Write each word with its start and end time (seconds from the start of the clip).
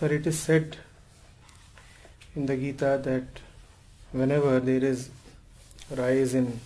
Sir, 0.00 0.06
it 0.14 0.26
is 0.26 0.38
said 0.40 0.78
in 2.34 2.46
the 2.46 2.56
Gita 2.56 2.98
that 3.04 3.40
whenever 4.12 4.58
there 4.58 4.82
is 4.82 5.10
rise 5.94 6.32
in 6.32 6.58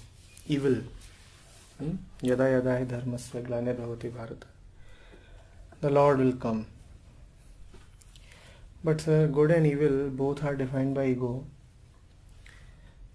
evil, 0.46 0.76
hmm, 1.80 1.96
yada 2.22 2.48
yada 2.52 2.76
bhavati 2.84 4.12
bharata, 4.12 4.46
the 5.80 5.90
Lord 5.90 6.18
will 6.20 6.34
come. 6.34 6.66
But 8.84 9.00
sir, 9.00 9.26
good 9.26 9.50
and 9.50 9.66
evil 9.66 10.10
both 10.10 10.44
are 10.44 10.54
defined 10.54 10.94
by 10.94 11.06
ego. 11.06 11.44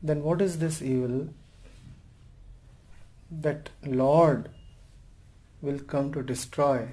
Then 0.04 0.22
what 0.22 0.42
is 0.42 0.60
this 0.60 0.82
evil 0.82 1.30
that 3.32 3.70
Lord 3.86 4.50
will 5.62 5.80
come 5.80 6.12
to 6.12 6.22
destroy? 6.22 6.90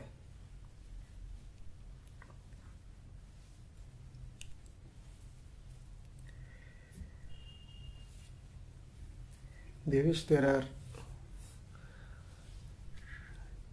Devish, 9.88 10.26
there 10.26 10.44
are 10.44 10.64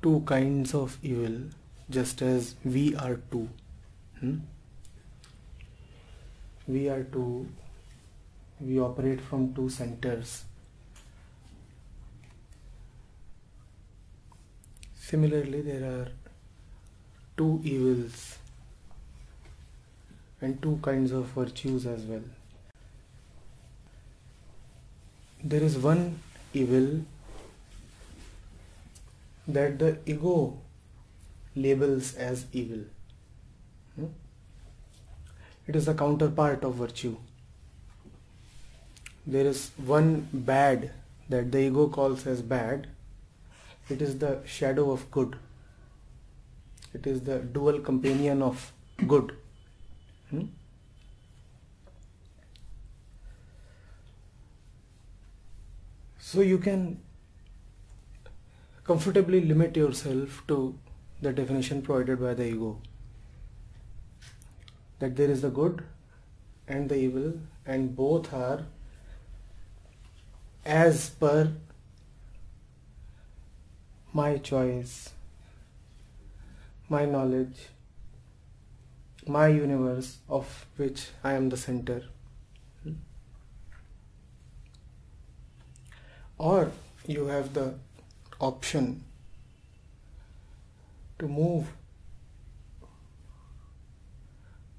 two 0.01 0.21
kinds 0.27 0.75
of 0.75 0.97
evil, 1.01 1.49
just 1.89 2.21
as 2.21 2.53
we 2.63 2.95
are 2.95 3.15
two. 3.31 3.49
Hmm? 4.19 4.37
We 6.67 6.87
are 6.89 7.03
two, 7.03 7.47
we 8.61 8.79
operate 8.79 9.21
from 9.21 9.55
two 9.55 9.69
centers. 9.69 10.43
Similarly, 14.95 15.61
there 15.61 15.83
are 15.83 16.07
two 17.35 17.59
evils 17.63 18.37
and 20.41 20.61
two 20.61 20.79
kinds 20.83 21.11
of 21.11 21.25
virtues 21.25 21.87
as 21.87 22.03
well. 22.03 22.23
There 25.45 25.61
is 25.61 25.77
one 25.77 26.19
evil 26.53 27.01
that 29.45 29.77
the 29.77 29.97
ego 30.05 30.57
labels 31.53 32.15
as 32.15 32.45
evil. 32.53 32.85
Hmm? 33.97 34.05
It 35.67 35.75
is 35.75 35.85
the 35.85 35.95
counterpart 35.95 36.63
of 36.63 36.75
virtue. 36.75 37.17
There 39.27 39.45
is 39.45 39.71
one 39.85 40.29
bad 40.31 40.91
that 41.27 41.51
the 41.51 41.59
ego 41.59 41.89
calls 41.89 42.25
as 42.25 42.41
bad. 42.41 42.87
It 43.89 44.01
is 44.01 44.17
the 44.19 44.39
shadow 44.45 44.91
of 44.91 45.11
good. 45.11 45.35
It 46.93 47.05
is 47.05 47.21
the 47.21 47.39
dual 47.39 47.79
companion 47.81 48.41
of 48.41 48.71
good. 49.07 49.35
Hmm? 50.29 50.45
So 56.33 56.41
you 56.41 56.57
can 56.57 56.99
comfortably 58.83 59.39
limit 59.41 59.75
yourself 59.77 60.41
to 60.47 60.75
the 61.21 61.31
definition 61.31 61.83
provided 61.83 62.19
by 62.19 62.33
the 62.33 62.47
ego. 62.47 62.81
That 64.97 65.15
there 65.15 65.29
is 65.29 65.43
the 65.43 65.51
good 65.51 65.83
and 66.67 66.89
the 66.89 66.95
evil 66.95 67.33
and 67.67 67.95
both 67.95 68.33
are 68.33 68.65
as 70.65 71.11
per 71.11 71.53
my 74.11 74.37
choice 74.37 75.11
my 76.89 77.05
knowledge 77.05 77.67
my 79.27 79.47
universe 79.49 80.17
of 80.27 80.65
which 80.77 81.07
I 81.23 81.33
am 81.33 81.49
the 81.49 81.57
center 81.57 82.01
or 86.51 86.71
you 87.07 87.25
have 87.27 87.53
the 87.53 87.73
option 88.47 88.87
to 91.19 91.27
move 91.27 91.69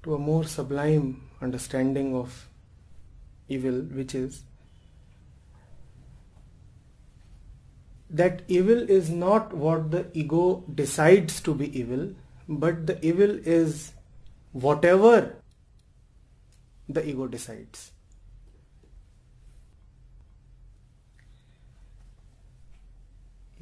to 0.03 0.13
a 0.15 0.19
more 0.25 0.43
sublime 0.43 1.07
understanding 1.41 2.11
of 2.15 2.35
evil, 3.47 3.79
which 4.01 4.13
is 4.13 4.43
that 8.11 8.43
evil 8.47 8.87
is 8.97 9.09
not 9.09 9.57
what 9.65 9.89
the 9.89 10.05
ego 10.13 10.63
decides 10.83 11.41
to 11.41 11.55
be 11.55 11.71
evil, 11.79 12.07
but 12.47 12.85
the 12.85 12.99
evil 13.13 13.35
is 13.57 13.91
whatever 14.51 15.35
the 16.87 17.09
ego 17.09 17.27
decides. 17.27 17.91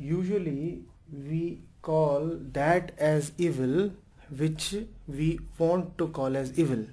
Usually 0.03 0.83
we 1.29 1.61
call 1.81 2.37
that 2.51 2.91
as 2.97 3.31
evil 3.37 3.91
which 4.37 4.75
we 5.07 5.39
want 5.57 5.97
to 5.97 6.07
call 6.07 6.35
as 6.35 6.57
evil. 6.59 6.85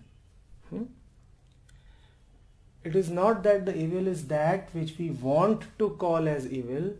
Hmm? 0.68 0.84
It 2.84 2.96
is 2.96 3.10
not 3.10 3.42
that 3.42 3.66
the 3.66 3.76
evil 3.76 4.06
is 4.06 4.26
that 4.28 4.68
which 4.72 4.96
we 4.98 5.10
want 5.10 5.64
to 5.78 5.90
call 6.04 6.28
as 6.28 6.46
evil. 6.46 6.92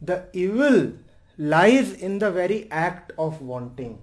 The 0.00 0.24
evil 0.32 0.92
lies 1.36 1.92
in 1.92 2.18
the 2.18 2.30
very 2.30 2.70
act 2.70 3.12
of 3.18 3.42
wanting. 3.42 3.98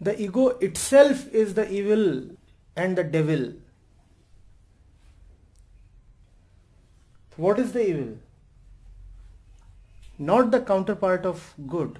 The 0.00 0.20
ego 0.20 0.48
itself 0.68 1.26
is 1.32 1.54
the 1.54 1.70
evil 1.70 2.30
and 2.76 2.96
the 2.96 3.04
devil. 3.04 3.52
What 7.42 7.58
is 7.58 7.72
the 7.72 7.82
evil? 7.88 8.18
Not 10.18 10.50
the 10.50 10.60
counterpart 10.60 11.24
of 11.24 11.54
good, 11.66 11.98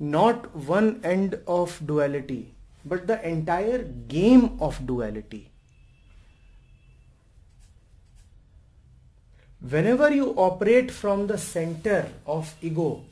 not 0.00 0.48
one 0.70 1.00
end 1.04 1.38
of 1.46 1.76
duality, 1.90 2.54
but 2.84 3.06
the 3.06 3.18
entire 3.28 3.84
game 4.14 4.56
of 4.58 4.84
duality. 4.84 5.52
Whenever 9.76 10.10
you 10.10 10.30
operate 10.48 10.90
from 10.90 11.28
the 11.28 11.38
center 11.38 12.08
of 12.26 12.52
ego, 12.60 13.04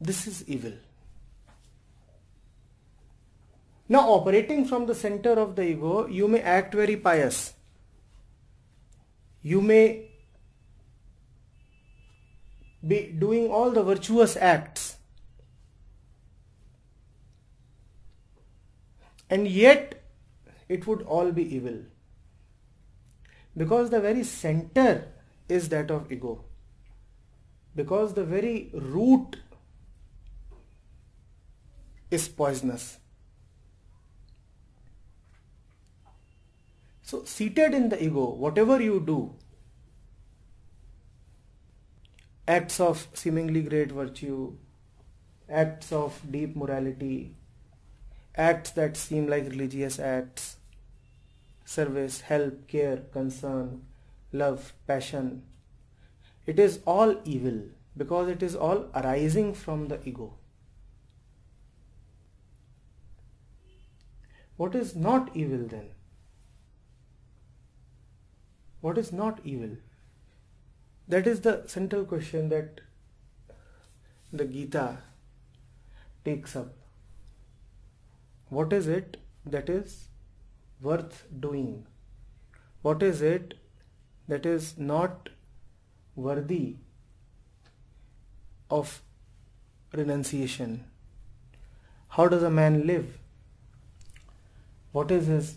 this 0.00 0.26
is 0.26 0.44
evil. 0.48 0.72
Now, 3.88 4.08
operating 4.10 4.64
from 4.64 4.86
the 4.86 4.94
center 5.06 5.34
of 5.34 5.54
the 5.54 5.62
ego, 5.62 6.06
you 6.08 6.26
may 6.26 6.40
act 6.40 6.74
very 6.74 6.96
pious. 6.96 7.52
You 9.42 9.60
may 9.60 10.10
be 12.86 13.14
doing 13.18 13.48
all 13.48 13.70
the 13.70 13.82
virtuous 13.82 14.36
acts. 14.36 14.96
And 19.28 19.48
yet, 19.48 20.02
it 20.68 20.86
would 20.86 21.02
all 21.02 21.32
be 21.32 21.54
evil. 21.54 21.82
Because 23.56 23.90
the 23.90 24.00
very 24.00 24.24
center 24.24 25.08
is 25.48 25.68
that 25.70 25.90
of 25.90 26.10
ego. 26.12 26.44
Because 27.74 28.14
the 28.14 28.24
very 28.24 28.70
root 28.74 29.36
is 32.10 32.28
poisonous. 32.28 32.98
So, 37.12 37.24
seated 37.24 37.74
in 37.74 37.90
the 37.90 38.02
ego, 38.02 38.30
whatever 38.30 38.80
you 38.80 38.98
do, 38.98 39.34
acts 42.48 42.80
of 42.80 43.06
seemingly 43.12 43.60
great 43.64 43.92
virtue, 43.92 44.56
acts 45.46 45.92
of 45.92 46.18
deep 46.30 46.56
morality, 46.56 47.36
acts 48.34 48.70
that 48.70 48.96
seem 48.96 49.26
like 49.26 49.44
religious 49.44 49.98
acts, 49.98 50.56
service, 51.66 52.22
help, 52.22 52.66
care, 52.66 52.96
concern, 53.12 53.82
love, 54.32 54.72
passion. 54.86 55.42
It 56.46 56.58
is 56.58 56.80
all 56.86 57.20
evil 57.26 57.60
because 57.94 58.30
it 58.30 58.42
is 58.42 58.56
all 58.56 58.86
arising 58.94 59.52
from 59.52 59.88
the 59.88 60.00
ego. 60.08 60.32
What 64.56 64.74
is 64.74 64.96
not 64.96 65.36
evil 65.36 65.68
then? 65.68 65.90
What 68.82 68.98
is 68.98 69.12
not 69.12 69.40
evil? 69.44 69.72
That 71.08 71.26
is 71.26 71.40
the 71.40 71.54
central 71.66 72.04
question 72.04 72.50
that 72.50 72.82
the 74.32 74.44
Gita 74.44 74.98
takes 76.24 76.54
up. 76.54 76.74
What 78.50 78.72
is 78.72 78.86
it 78.86 79.16
that 79.46 79.70
is 79.70 80.08
worth 80.82 81.24
doing? 81.48 81.86
What 82.82 83.02
is 83.02 83.22
it 83.22 83.54
that 84.28 84.44
is 84.44 84.76
not 84.78 85.28
worthy 86.14 86.76
of 88.78 89.02
renunciation. 89.92 90.84
How 92.08 92.28
does 92.28 92.42
a 92.42 92.50
man 92.50 92.86
live? 92.86 93.18
What 94.92 95.10
is 95.10 95.26
his 95.26 95.56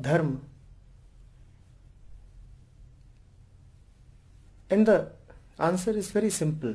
dharma? 0.00 0.38
And 4.72 4.86
the 4.86 5.10
answer 5.58 5.90
is 5.90 6.10
very 6.12 6.30
simple. 6.30 6.74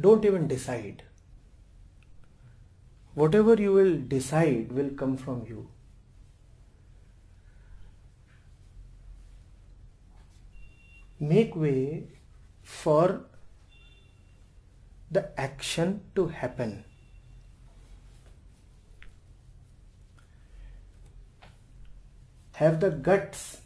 Don't 0.00 0.24
even 0.24 0.46
decide. 0.48 1.02
Whatever 3.14 3.56
you 3.64 3.74
will 3.74 3.98
decide 4.12 4.72
will 4.72 4.88
come 5.02 5.18
from 5.18 5.44
you. 5.46 5.68
Make 11.20 11.54
way 11.54 12.04
for 12.62 13.26
the 15.10 15.28
action 15.38 16.00
to 16.14 16.28
happen. 16.28 16.84
Have 22.52 22.80
the 22.80 22.90
guts 22.90 23.62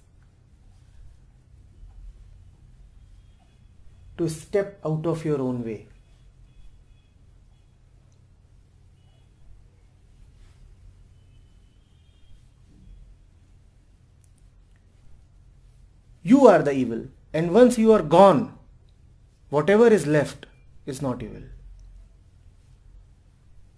to 4.19 4.29
step 4.29 4.81
out 4.85 5.07
of 5.07 5.25
your 5.25 5.41
own 5.41 5.65
way. 5.65 5.89
You 16.23 16.47
are 16.49 16.63
the 16.63 16.73
evil. 16.73 17.07
And 17.33 17.53
once 17.53 17.77
you 17.79 17.93
are 17.93 18.03
gone, 18.03 18.59
whatever 19.51 19.87
is 19.87 20.07
left 20.07 20.47
is 20.87 21.03
not 21.03 21.23
evil. 21.23 21.43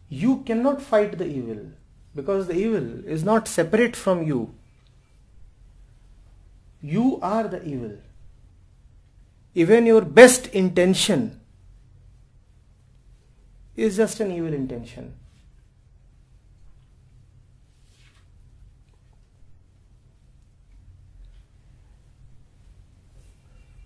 You 0.09 0.39
cannot 0.45 0.81
fight 0.81 1.19
the 1.19 1.27
evil 1.27 1.73
because 2.15 2.47
the 2.47 2.55
evil 2.55 3.05
is 3.05 3.23
not 3.23 3.49
separate 3.49 3.95
from 3.97 4.23
you. 4.23 4.55
You 6.81 7.19
are 7.21 7.49
the 7.49 7.63
evil. 7.65 7.99
Even 9.55 9.87
your 9.87 10.03
best 10.03 10.47
intention 10.49 11.41
is 13.77 13.97
just 13.97 14.21
an 14.21 14.31
evil 14.31 14.53
intention. 14.53 15.15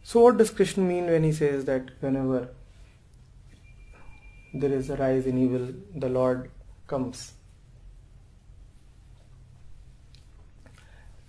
So 0.03 0.21
what 0.21 0.37
does 0.37 0.51
Krishna 0.51 0.85
mean 0.85 1.07
when 1.07 1.25
he 1.25 1.33
says 1.33 1.65
that 1.65 1.91
whenever 2.01 2.51
there 4.53 4.73
is 4.73 4.91
a 4.91 4.97
rise 4.97 5.27
in 5.27 5.39
evil, 5.39 5.73
the 5.95 6.11
Lord 6.11 6.51
comes? 6.87 7.33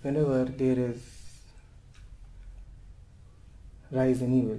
Whenever 0.02 0.44
there 0.44 0.78
is 0.78 1.13
rise 3.90 4.22
in 4.22 4.32
evil, 4.34 4.58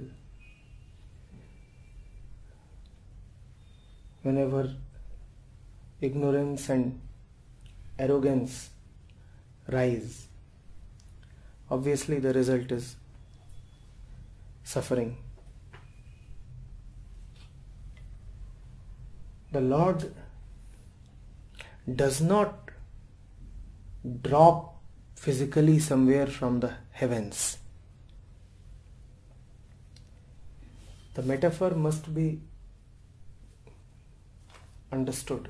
whenever 4.22 4.74
ignorance 6.00 6.68
and 6.68 7.00
arrogance 7.98 8.70
rise, 9.68 10.28
obviously 11.70 12.18
the 12.18 12.32
result 12.32 12.70
is 12.72 12.96
suffering. 14.64 15.16
The 19.52 19.60
Lord 19.60 20.12
does 21.94 22.20
not 22.20 22.70
drop 24.22 24.82
physically 25.14 25.78
somewhere 25.78 26.26
from 26.26 26.60
the 26.60 26.74
heavens. 26.90 27.58
The 31.16 31.22
metaphor 31.22 31.70
must 31.70 32.14
be 32.14 32.40
understood. 34.92 35.48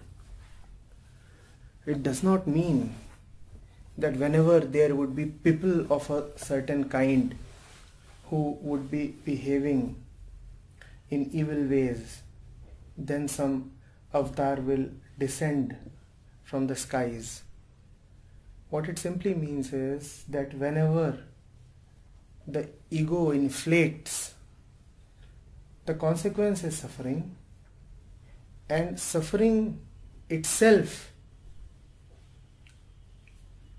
It 1.84 2.04
does 2.04 2.22
not 2.22 2.46
mean 2.46 2.94
that 3.98 4.14
whenever 4.16 4.60
there 4.60 4.94
would 4.94 5.16
be 5.16 5.24
people 5.26 5.92
of 5.92 6.08
a 6.08 6.38
certain 6.38 6.88
kind 6.88 7.34
who 8.26 8.56
would 8.60 8.92
be 8.92 9.16
behaving 9.24 9.96
in 11.10 11.28
evil 11.32 11.64
ways, 11.64 12.22
then 12.96 13.26
some 13.26 13.72
avatar 14.14 14.60
will 14.60 14.86
descend 15.18 15.76
from 16.44 16.68
the 16.68 16.76
skies. 16.76 17.42
What 18.70 18.88
it 18.88 19.00
simply 19.00 19.34
means 19.34 19.72
is 19.72 20.22
that 20.28 20.54
whenever 20.54 21.18
the 22.46 22.68
ego 22.88 23.32
inflates, 23.32 24.35
the 25.86 25.94
consequence 25.94 26.64
is 26.64 26.76
suffering, 26.78 27.36
and 28.68 28.98
suffering 28.98 29.80
itself 30.28 31.12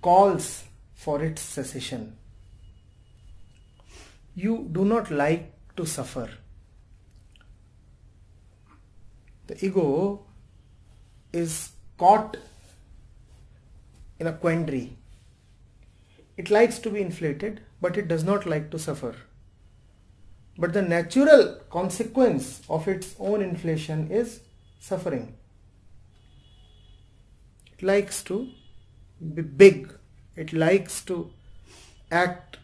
calls 0.02 0.64
for 0.96 1.22
its 1.22 1.42
cessation 1.42 2.18
you 4.38 4.70
do 4.72 4.86
not 4.86 5.10
like 5.10 5.52
to 5.76 5.84
suffer. 5.84 6.30
The 9.48 9.66
ego 9.66 10.26
is 11.34 11.72
caught 11.98 12.38
in 14.20 14.28
a 14.28 14.34
quandary. 14.34 14.96
It 16.38 16.52
likes 16.52 16.78
to 16.80 16.92
be 16.92 17.02
inflated, 17.02 17.62
but 17.82 17.98
it 17.98 18.08
does 18.08 18.24
not 18.24 18.46
like 18.46 18.70
to 18.70 18.78
suffer. 18.78 19.16
But 20.58 20.74
the 20.74 20.82
natural 20.82 21.60
consequence 21.70 22.62
of 22.68 22.88
its 22.88 23.16
own 23.20 23.42
inflation 23.42 24.10
is 24.12 24.42
suffering. 24.80 25.36
It 27.74 27.84
likes 27.84 28.24
to 28.24 28.50
be 29.36 29.44
big, 29.44 29.94
it 30.36 30.54
likes 30.54 31.04
to 31.06 31.32
act 32.12 32.58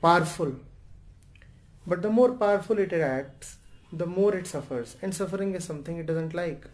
powerful, 0.00 0.54
but 1.86 2.02
the 2.02 2.10
more 2.10 2.32
powerful 2.32 2.78
it 2.78 2.92
acts, 2.92 3.56
the 3.92 4.06
more 4.06 4.36
it 4.36 4.46
suffers. 4.46 4.96
And 5.02 5.12
suffering 5.12 5.56
is 5.56 5.64
something 5.64 5.96
it 5.96 6.06
doesn't 6.06 6.32
like. 6.32 6.68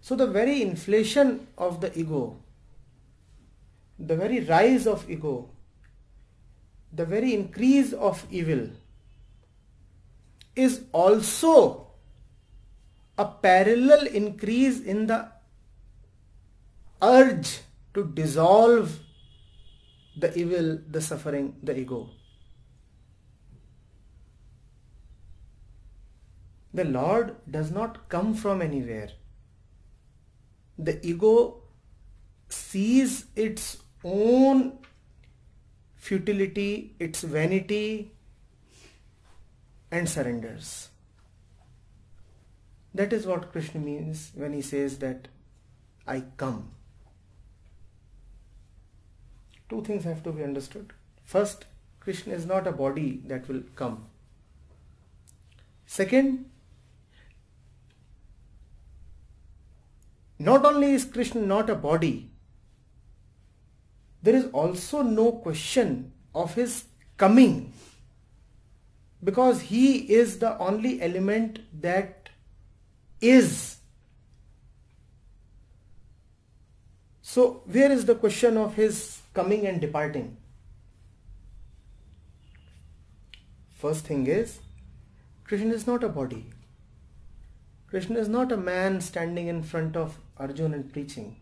So 0.00 0.16
the 0.16 0.26
very 0.26 0.62
inflation 0.62 1.46
of 1.56 1.80
the 1.80 1.96
ego, 1.96 2.42
the 3.98 4.16
very 4.16 4.40
rise 4.40 4.86
of 4.86 5.08
ego, 5.08 5.50
the 6.92 7.04
very 7.04 7.34
increase 7.34 7.92
of 7.92 8.26
evil 8.30 8.68
is 10.56 10.82
also 10.92 11.86
a 13.16 13.24
parallel 13.24 14.06
increase 14.06 14.80
in 14.80 15.06
the 15.06 15.28
urge 17.02 17.60
to 17.94 18.04
dissolve 18.04 18.98
the 20.16 20.36
evil, 20.38 20.78
the 20.88 21.00
suffering, 21.00 21.54
the 21.62 21.78
ego. 21.78 22.08
The 26.72 26.84
Lord 26.84 27.36
does 27.50 27.70
not 27.70 28.08
come 28.08 28.34
from 28.34 28.62
anywhere. 28.62 29.10
The 30.78 31.04
ego 31.06 31.62
sees 32.48 33.26
its 33.34 33.78
own 34.04 34.78
futility, 36.00 36.94
its 36.98 37.22
vanity, 37.22 38.10
and 39.92 40.08
surrenders. 40.08 40.88
That 42.92 43.12
is 43.12 43.26
what 43.26 43.52
Krishna 43.52 43.80
means 43.80 44.32
when 44.34 44.52
he 44.52 44.62
says 44.62 44.98
that 44.98 45.28
I 46.06 46.24
come. 46.36 46.70
Two 49.68 49.82
things 49.84 50.02
have 50.02 50.24
to 50.24 50.32
be 50.32 50.42
understood. 50.42 50.92
First, 51.24 51.66
Krishna 52.00 52.34
is 52.34 52.46
not 52.46 52.66
a 52.66 52.72
body 52.72 53.22
that 53.26 53.46
will 53.46 53.62
come. 53.76 54.06
Second, 55.86 56.46
Not 60.40 60.64
only 60.64 60.92
is 60.92 61.04
Krishna 61.04 61.42
not 61.42 61.68
a 61.68 61.74
body, 61.74 62.29
there 64.22 64.36
is 64.36 64.46
also 64.52 65.02
no 65.02 65.32
question 65.32 66.12
of 66.34 66.54
his 66.54 66.84
coming 67.16 67.72
because 69.22 69.60
he 69.60 69.98
is 70.12 70.38
the 70.38 70.56
only 70.58 71.00
element 71.02 71.60
that 71.80 72.30
is. 73.20 73.76
So, 77.22 77.62
where 77.66 77.92
is 77.92 78.06
the 78.06 78.14
question 78.14 78.56
of 78.56 78.74
his 78.74 79.20
coming 79.34 79.66
and 79.66 79.80
departing? 79.80 80.36
First 83.78 84.04
thing 84.06 84.26
is, 84.26 84.58
Krishna 85.44 85.72
is 85.74 85.86
not 85.86 86.02
a 86.04 86.08
body. 86.08 86.50
Krishna 87.88 88.18
is 88.18 88.28
not 88.28 88.52
a 88.52 88.56
man 88.56 89.00
standing 89.00 89.48
in 89.48 89.62
front 89.62 89.96
of 89.96 90.18
Arjun 90.36 90.74
and 90.74 90.92
preaching. 90.92 91.36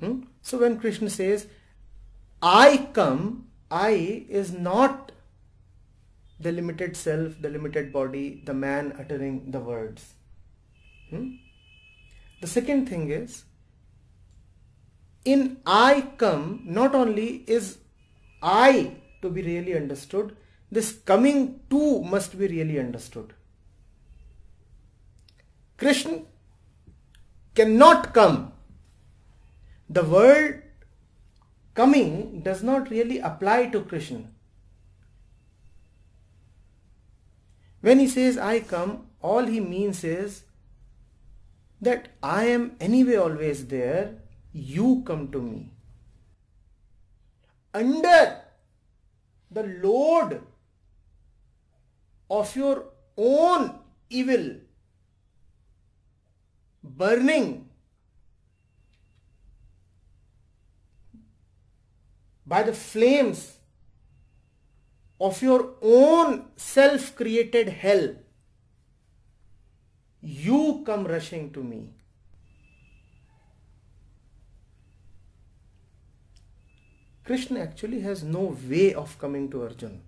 Hmm? 0.00 0.20
So 0.44 0.58
when 0.58 0.78
Krishna 0.78 1.08
says, 1.08 1.46
I 2.42 2.90
come, 2.92 3.46
I 3.70 4.26
is 4.28 4.52
not 4.52 5.10
the 6.38 6.52
limited 6.52 6.98
self, 6.98 7.40
the 7.40 7.48
limited 7.48 7.90
body, 7.94 8.42
the 8.44 8.52
man 8.52 8.94
uttering 8.98 9.50
the 9.50 9.58
words. 9.58 10.12
Hmm? 11.08 11.36
The 12.42 12.46
second 12.46 12.90
thing 12.90 13.10
is, 13.10 13.44
in 15.24 15.56
I 15.64 16.08
come, 16.18 16.60
not 16.66 16.94
only 16.94 17.44
is 17.46 17.78
I 18.42 18.96
to 19.22 19.30
be 19.30 19.40
really 19.40 19.74
understood, 19.74 20.36
this 20.70 20.92
coming 20.92 21.60
to 21.70 22.02
must 22.02 22.38
be 22.38 22.48
really 22.48 22.78
understood. 22.78 23.32
Krishna 25.78 26.18
cannot 27.54 28.12
come. 28.12 28.53
The 29.88 30.02
word 30.02 30.62
coming 31.74 32.40
does 32.42 32.62
not 32.62 32.90
really 32.90 33.18
apply 33.18 33.66
to 33.66 33.82
Krishna. 33.82 34.24
When 37.80 37.98
he 37.98 38.08
says 38.08 38.38
I 38.38 38.60
come, 38.60 39.08
all 39.20 39.44
he 39.44 39.60
means 39.60 40.04
is 40.04 40.44
that 41.82 42.08
I 42.22 42.44
am 42.44 42.76
anyway 42.80 43.16
always 43.16 43.66
there, 43.66 44.16
you 44.52 45.02
come 45.06 45.30
to 45.32 45.42
me. 45.42 45.70
Under 47.74 48.38
the 49.50 49.64
load 49.82 50.40
of 52.30 52.56
your 52.56 52.84
own 53.16 53.78
evil 54.08 54.56
burning 56.82 57.63
by 62.46 62.62
the 62.62 62.72
flames 62.72 63.56
of 65.20 65.40
your 65.42 65.74
own 65.80 66.46
self 66.56 67.14
created 67.16 67.68
hell, 67.68 68.14
you 70.20 70.82
come 70.86 71.06
rushing 71.06 71.50
to 71.52 71.62
me. 71.62 71.90
Krishna 77.24 77.60
actually 77.60 78.00
has 78.00 78.22
no 78.22 78.56
way 78.68 78.92
of 78.92 79.18
coming 79.18 79.50
to 79.50 79.62
Arjun. 79.62 80.02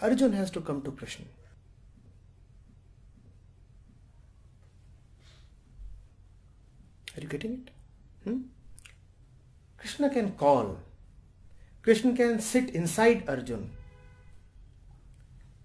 Arjun 0.00 0.32
has 0.32 0.50
to 0.50 0.60
come 0.62 0.80
to 0.82 0.90
Krishna. 0.90 1.26
Are 7.16 7.20
you 7.20 7.28
getting 7.28 7.52
it? 7.52 7.70
Hmm? 8.24 8.38
Krishna 9.82 10.10
can 10.10 10.30
call. 10.34 10.78
Krishna 11.82 12.14
can 12.14 12.38
sit 12.38 12.70
inside 12.70 13.24
Arjun. 13.28 13.68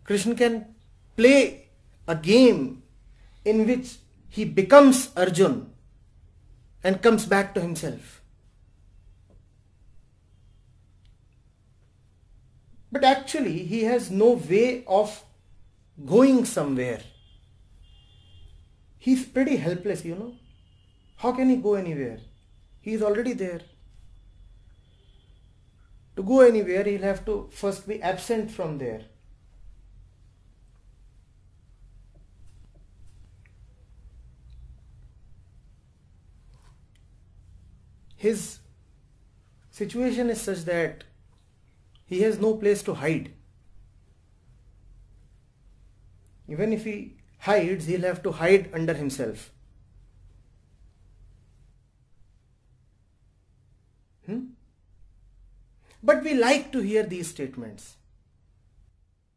Krishna 0.04 0.34
can 0.34 0.74
play 1.16 1.68
a 2.08 2.16
game 2.16 2.82
in 3.46 3.68
which 3.68 3.98
he 4.28 4.44
becomes 4.44 5.12
Arjun 5.16 5.70
and 6.84 7.00
comes 7.00 7.28
back 7.28 7.54
to 7.54 7.62
himself. 7.62 8.24
But 12.92 13.04
actually, 13.04 13.66
he 13.66 13.84
has 13.84 14.10
no 14.10 14.32
way 14.32 14.84
of 14.88 15.24
going 16.04 16.44
somewhere. 16.46 17.02
He's 18.98 19.26
pretty 19.26 19.58
helpless, 19.58 20.04
you 20.04 20.16
know. 20.16 20.34
How 21.18 21.34
can 21.34 21.52
he 21.52 21.58
go 21.58 21.76
anywhere? 21.76 22.20
He 22.82 22.94
is 22.96 23.04
already 23.04 23.34
there. 23.34 23.62
Go 26.27 26.41
anywhere, 26.41 26.84
he'll 26.84 27.01
have 27.03 27.24
to 27.25 27.48
first 27.51 27.88
be 27.88 28.01
absent 28.01 28.51
from 28.51 28.77
there. 28.79 29.03
His 38.17 38.60
situation 39.69 40.29
is 40.29 40.41
such 40.41 40.65
that 40.65 41.05
he 42.05 42.22
has 42.22 42.39
no 42.39 42.55
place 42.55 42.84
to 42.84 42.96
hide. 42.96 43.31
Even 46.50 46.74
if 46.74 46.84
he 46.84 47.17
hides, 47.39 47.86
he'll 47.86 48.01
have 48.01 48.24
to 48.24 48.31
hide 48.31 48.69
under 48.74 48.93
himself. 48.93 49.51
Hmm? 54.25 54.46
But 56.04 56.24
we 56.24 56.34
like 56.34 56.72
to 56.72 56.80
hear 56.80 57.04
these 57.04 57.30
statements 57.30 57.96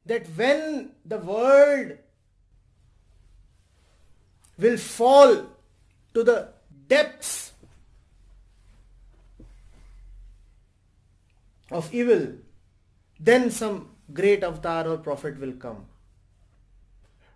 that 0.07 0.27
when 0.37 0.93
the 1.05 1.19
world 1.19 1.99
will 4.59 4.77
fall 4.77 5.47
to 6.15 6.23
the 6.25 6.49
depths 6.89 7.53
of 11.71 11.93
evil, 11.95 12.33
then 13.19 13.51
some 13.51 13.91
great 14.13 14.43
avatar 14.43 14.87
or 14.87 14.99
prophet 14.99 15.39
will 15.39 15.53
come. 15.53 15.87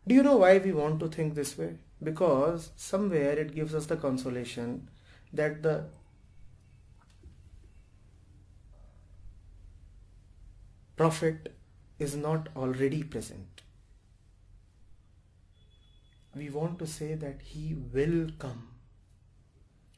Do 0.06 0.14
you 0.14 0.22
know 0.22 0.36
why 0.36 0.58
we 0.58 0.72
want 0.72 1.00
to 1.00 1.08
think 1.08 1.34
this 1.34 1.56
way? 1.56 1.76
Because 2.02 2.70
somewhere 2.76 3.38
it 3.38 3.54
gives 3.54 3.74
us 3.74 3.86
the 3.86 3.96
consolation 3.96 4.88
that 5.32 5.62
the 5.62 5.84
prophet 10.96 11.54
is 11.98 12.16
not 12.16 12.48
already 12.56 13.02
present. 13.02 13.62
We 16.34 16.50
want 16.50 16.78
to 16.80 16.86
say 16.86 17.14
that 17.14 17.42
he 17.42 17.76
will 17.92 18.28
come. 18.38 18.68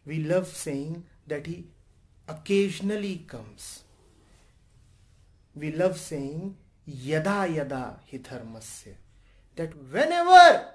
We 0.04 0.18
love 0.22 0.46
saying 0.48 1.04
that 1.26 1.46
he 1.46 1.64
occasionally 2.28 3.24
comes. 3.26 3.84
We 5.54 5.72
love 5.72 5.98
saying 5.98 6.56
yada 6.84 7.48
yada 7.48 7.98
hi. 8.10 8.96
That 9.56 9.72
whenever 9.90 10.68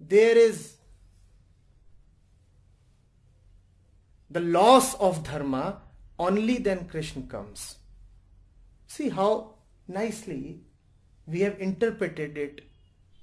there 0.00 0.36
is 0.36 0.76
the 4.30 4.40
loss 4.40 4.94
of 4.94 5.22
dharma, 5.24 5.80
only 6.18 6.58
then 6.58 6.86
Krishna 6.86 7.22
comes. 7.22 7.76
See 8.88 9.10
how 9.10 9.54
nicely 9.86 10.62
we 11.26 11.40
have 11.40 11.60
interpreted 11.60 12.36
it 12.36 12.62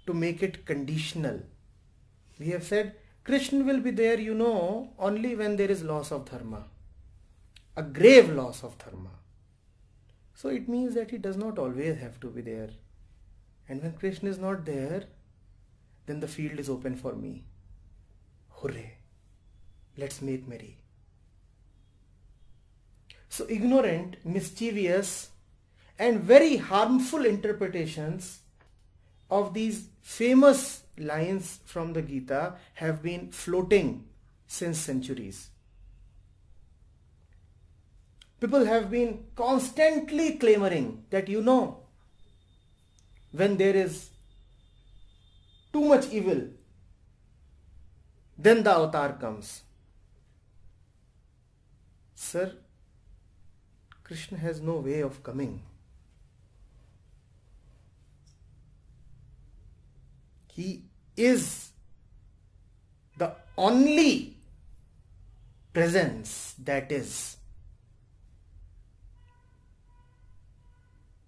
to 0.06 0.14
make 0.14 0.42
it 0.42 0.66
conditional. 0.66 1.42
We 2.40 2.50
have 2.50 2.64
said 2.64 2.96
Krishna 3.24 3.64
will 3.64 3.80
be 3.80 3.92
there, 3.92 4.20
you 4.20 4.36
know, 4.36 4.94
only 5.00 5.36
when 5.36 5.56
there 5.56 5.72
is 5.72 5.84
loss 5.84 6.12
of 6.12 6.30
dharma, 6.30 6.66
a 7.76 7.82
grave 7.82 8.30
loss 8.30 8.64
of 8.64 8.78
dharma. 8.78 9.10
So 10.36 10.50
it 10.50 10.70
means 10.70 10.94
that 10.94 11.10
he 11.10 11.18
does 11.18 11.36
not 11.36 11.58
always 11.58 11.98
have 11.98 12.20
to 12.20 12.30
be 12.30 12.42
there. 12.42 12.70
And 13.68 13.82
when 13.82 13.94
Krishna 13.94 14.30
is 14.30 14.38
not 14.38 14.66
there, 14.66 15.06
then 16.06 16.20
the 16.20 16.28
field 16.28 16.60
is 16.60 16.70
open 16.70 16.96
for 16.96 17.16
me. 17.16 17.46
Hooray! 18.50 18.98
Let's 19.98 20.22
make 20.22 20.48
merry. 20.48 20.78
So 23.30 23.48
ignorant, 23.50 24.18
mischievous, 24.24 25.30
and 25.98 26.20
very 26.20 26.58
harmful 26.58 27.26
interpretations 27.26 28.40
of 29.30 29.54
these 29.54 29.88
famous 30.02 30.84
lines 30.98 31.60
from 31.66 31.94
the 31.94 32.02
Gita 32.02 32.56
have 32.76 33.02
been 33.02 33.32
floating 33.32 34.06
since 34.48 34.78
centuries. 34.78 35.50
People 38.40 38.66
have 38.66 38.92
been 38.92 39.26
constantly 39.36 40.34
clamoring 40.34 41.06
that 41.10 41.30
you 41.30 41.42
know, 41.42 41.80
when 43.32 43.58
there 43.58 43.76
is 43.76 44.10
too 45.74 45.86
much 45.86 46.10
evil, 46.12 46.42
then 48.38 48.64
the 48.64 48.72
avatar 48.72 49.14
comes. 49.14 49.62
Sir, 52.14 52.54
Krishna 54.04 54.38
has 54.38 54.62
no 54.62 54.76
way 54.76 55.00
of 55.00 55.24
coming. 55.24 55.62
He 60.56 60.84
is 61.16 61.70
the 63.18 63.34
only 63.58 64.38
presence 65.74 66.56
that 66.64 66.92
is. 66.92 67.36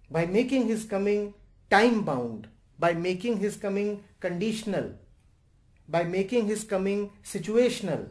by 0.09 0.25
making 0.25 0.67
his 0.67 0.85
coming 0.85 1.33
time 1.69 2.03
bound, 2.03 2.47
by 2.79 2.93
making 2.93 3.37
his 3.37 3.55
coming 3.55 4.03
conditional, 4.19 4.91
by 5.87 6.03
making 6.03 6.47
his 6.47 6.63
coming 6.63 7.11
situational. 7.23 8.07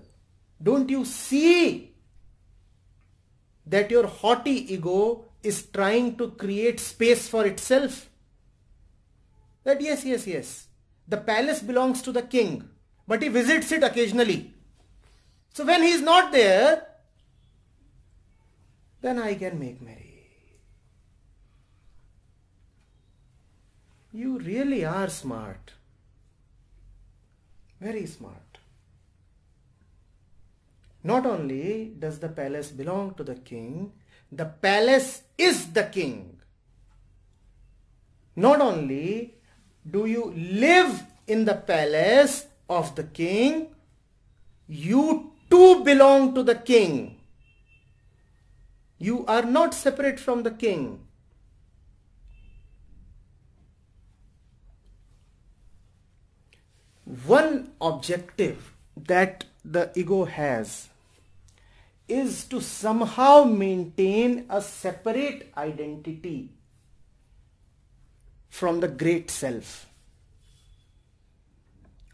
Don't 0.63 0.89
you 0.91 1.05
see 1.05 1.95
that 3.67 3.91
your 3.91 4.07
haughty 4.07 4.73
ego 4.73 5.25
is 5.43 5.67
trying 5.67 6.17
to 6.17 6.31
create 6.31 6.81
space 6.81 7.29
for 7.29 7.47
itself? 7.47 8.09
That 9.65 9.81
yes, 9.81 10.05
yes, 10.05 10.27
yes, 10.27 10.66
the 11.09 11.17
palace 11.17 11.61
belongs 11.61 12.03
to 12.03 12.13
the 12.13 12.23
king, 12.23 12.69
but 13.07 13.23
he 13.23 13.29
visits 13.29 13.73
it 13.73 13.83
occasionally. 13.83 14.53
So 15.53 15.65
when 15.65 15.83
he 15.83 15.91
is 15.91 16.03
not 16.03 16.33
there, 16.33 16.87
then 19.01 19.19
I 19.19 19.35
can 19.35 19.59
make 19.59 19.81
merry. 19.81 20.17
You 24.13 24.39
really 24.39 24.85
are 24.85 25.09
smart. 25.09 25.73
Very 27.81 28.07
smart. 28.07 28.59
Not 31.05 31.27
only 31.27 31.93
does 31.99 32.19
the 32.19 32.29
palace 32.29 32.71
belong 32.71 33.15
to 33.15 33.23
the 33.23 33.37
king, 33.37 33.93
the 34.33 34.47
palace 34.47 35.23
is 35.39 35.73
the 35.73 35.85
king. 35.85 36.41
Not 38.35 38.61
only 38.61 39.35
do 39.91 40.07
you 40.07 40.33
live 40.35 41.03
in 41.27 41.45
the 41.45 41.55
palace 41.55 42.47
of 42.69 42.95
the 42.95 43.05
king, 43.05 43.69
you 44.67 45.33
too 45.51 45.85
belong 45.85 46.35
to 46.35 46.43
the 46.43 46.55
king. 46.55 47.17
You 48.99 49.25
are 49.27 49.43
not 49.43 49.75
separate 49.75 50.19
from 50.19 50.43
the 50.43 50.51
king. 50.51 51.07
one 57.25 57.71
objective 57.81 58.75
that 58.97 59.45
the 59.65 59.91
ego 59.95 60.25
has 60.25 60.89
is 62.09 62.45
to 62.45 62.61
somehow 62.61 63.45
maintain 63.45 64.45
a 64.51 64.61
separate 64.61 65.53
identity 65.57 66.51
from 68.57 68.81
the 68.81 68.89
great 68.89 69.31
self, 69.31 69.87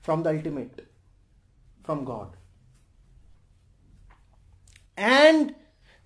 from 0.00 0.24
the 0.24 0.30
ultimate, 0.30 0.88
from 1.84 2.04
God. 2.04 2.36
And 4.96 5.54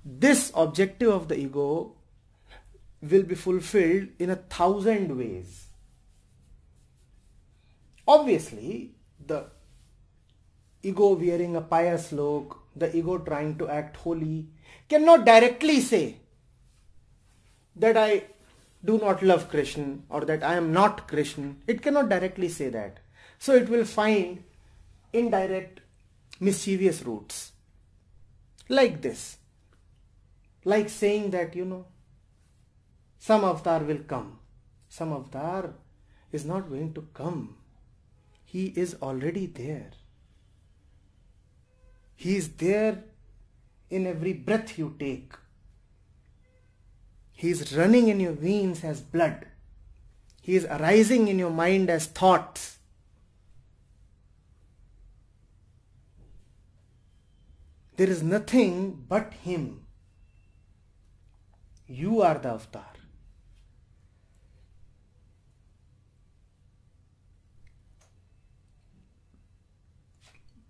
this 0.05 0.53
objective 0.55 1.09
of 1.11 1.29
the 1.29 1.39
ego 1.39 1.95
will 3.01 3.23
be 3.23 3.35
fulfilled 3.35 4.09
in 4.19 4.29
a 4.29 4.37
thousand 4.37 5.17
ways. 5.17 5.69
Obviously, 8.07 8.93
the 9.27 9.47
ego 10.83 11.15
wearing 11.15 11.57
a 11.57 11.63
pious 11.63 12.13
look, 12.13 12.63
the 12.77 12.95
ego 12.95 13.19
trying 13.19 13.57
to 13.57 13.69
act 13.71 13.97
holy, 13.97 14.49
cannot 14.87 15.25
directly 15.25 15.81
say 15.81 16.17
that 17.75 17.97
I 17.97 18.25
do 18.87 18.99
not 18.99 19.23
love 19.23 19.49
Krishna 19.49 19.99
or 20.09 20.25
that 20.25 20.43
I 20.43 20.55
am 20.55 20.73
not 20.73 21.09
Krishna. 21.09 21.55
It 21.67 21.83
cannot 21.83 22.09
directly 22.09 22.49
say 22.49 22.69
that. 22.71 22.99
So 23.39 23.55
it 23.55 23.69
will 23.69 23.85
find 23.85 24.43
indirect 25.13 25.81
mischievous 26.41 27.03
routes. 27.03 27.53
Like 28.69 29.03
this. 29.03 29.39
Like 30.65 30.89
saying 30.89 31.31
that, 31.31 31.55
you 31.55 31.65
know, 31.65 31.87
some 33.19 33.45
avatar 33.45 33.81
will 33.81 34.01
come. 34.07 34.39
Some 34.89 35.13
avatar 35.13 35.75
is 36.33 36.45
not 36.45 36.69
going 36.69 36.93
to 36.95 37.07
come. 37.15 37.57
He 38.45 38.67
is 38.77 38.97
already 39.03 39.47
there. 39.47 39.91
He 42.15 42.37
is 42.37 42.49
there 42.51 43.05
in 43.91 44.07
every 44.07 44.33
breath 44.33 44.79
you 44.79 44.95
take. 44.99 45.33
He 47.37 47.51
is 47.51 47.77
running 47.77 48.09
in 48.09 48.19
your 48.19 48.33
veins 48.33 48.83
as 48.83 49.03
blood. 49.03 49.47
He 50.41 50.57
is 50.57 50.65
arising 50.65 51.29
in 51.29 51.39
your 51.39 51.51
mind 51.51 51.91
as 51.91 52.07
thoughts. 52.07 52.79
There 57.97 58.09
is 58.09 58.23
nothing 58.23 59.05
but 59.07 59.35
Him. 59.35 59.87
You 61.87 62.23
are 62.23 62.39
the 62.39 62.49
avatar. 62.49 62.93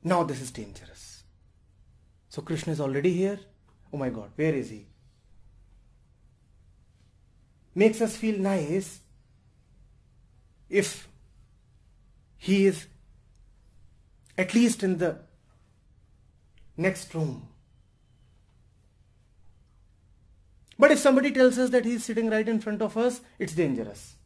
Now 0.02 0.24
this 0.24 0.40
is 0.40 0.50
dangerous. 0.50 1.24
So 2.28 2.42
Krishna 2.42 2.72
is 2.72 2.80
already 2.80 3.12
here. 3.12 3.38
Oh 3.92 3.96
my 3.96 4.10
God, 4.10 4.30
where 4.36 4.54
is 4.54 4.70
he? 4.70 4.86
Makes 7.76 8.00
us 8.00 8.16
feel 8.16 8.38
nice 8.38 9.00
if 10.68 11.06
he 12.36 12.66
is 12.66 12.86
at 14.36 14.54
least 14.54 14.82
in 14.82 14.98
the 14.98 15.18
next 16.76 17.14
room. 17.14 17.48
But 20.78 20.90
if 20.90 20.98
somebody 20.98 21.30
tells 21.30 21.58
us 21.58 21.70
that 21.70 21.84
he 21.84 21.92
is 21.92 22.04
sitting 22.04 22.30
right 22.30 22.48
in 22.48 22.60
front 22.60 22.82
of 22.82 22.96
us, 22.96 23.20
it's 23.38 23.54
dangerous. 23.54 24.16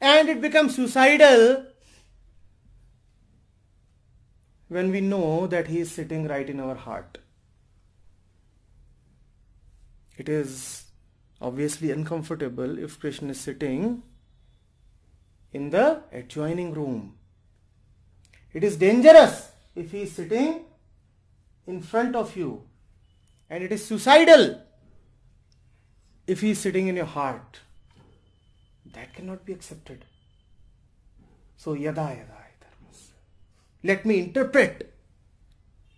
And 0.00 0.28
it 0.28 0.40
becomes 0.40 0.76
suicidal 0.76 1.66
when 4.68 4.90
we 4.90 5.00
know 5.00 5.46
that 5.46 5.68
He 5.68 5.80
is 5.80 5.90
sitting 5.90 6.28
right 6.28 6.48
in 6.48 6.60
our 6.60 6.74
heart. 6.74 7.18
It 10.16 10.28
is 10.28 10.84
obviously 11.40 11.90
uncomfortable 11.90 12.78
if 12.78 12.98
Krishna 13.00 13.30
is 13.30 13.40
sitting 13.40 14.02
in 15.52 15.70
the 15.70 16.02
adjoining 16.12 16.72
room. 16.72 17.16
It 18.52 18.64
is 18.64 18.76
dangerous 18.76 19.50
if 19.74 19.92
he 19.92 20.02
is 20.02 20.12
sitting 20.12 20.64
in 21.66 21.82
front 21.82 22.16
of 22.16 22.36
you. 22.36 22.62
And 23.50 23.62
it 23.62 23.72
is 23.72 23.86
suicidal 23.86 24.60
if 26.26 26.40
he 26.40 26.50
is 26.50 26.58
sitting 26.58 26.88
in 26.88 26.96
your 26.96 27.06
heart. 27.06 27.60
That 28.94 29.14
cannot 29.14 29.44
be 29.44 29.52
accepted. 29.52 30.04
So 31.56 31.74
yada 31.74 32.02
yada. 32.02 32.38
Let 33.84 34.04
me 34.04 34.18
interpret 34.18 34.92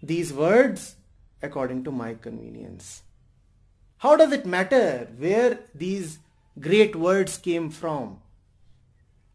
these 0.03 0.33
words 0.33 0.97
according 1.43 1.85
to 1.85 1.91
my 1.91 2.15
convenience. 2.15 3.03
How 4.01 4.17
does 4.17 4.33
it 4.33 4.47
matter 4.47 5.09
where 5.19 5.59
these 5.75 6.21
great 6.59 6.97
words 6.97 7.37
came 7.37 7.69
from? 7.69 8.21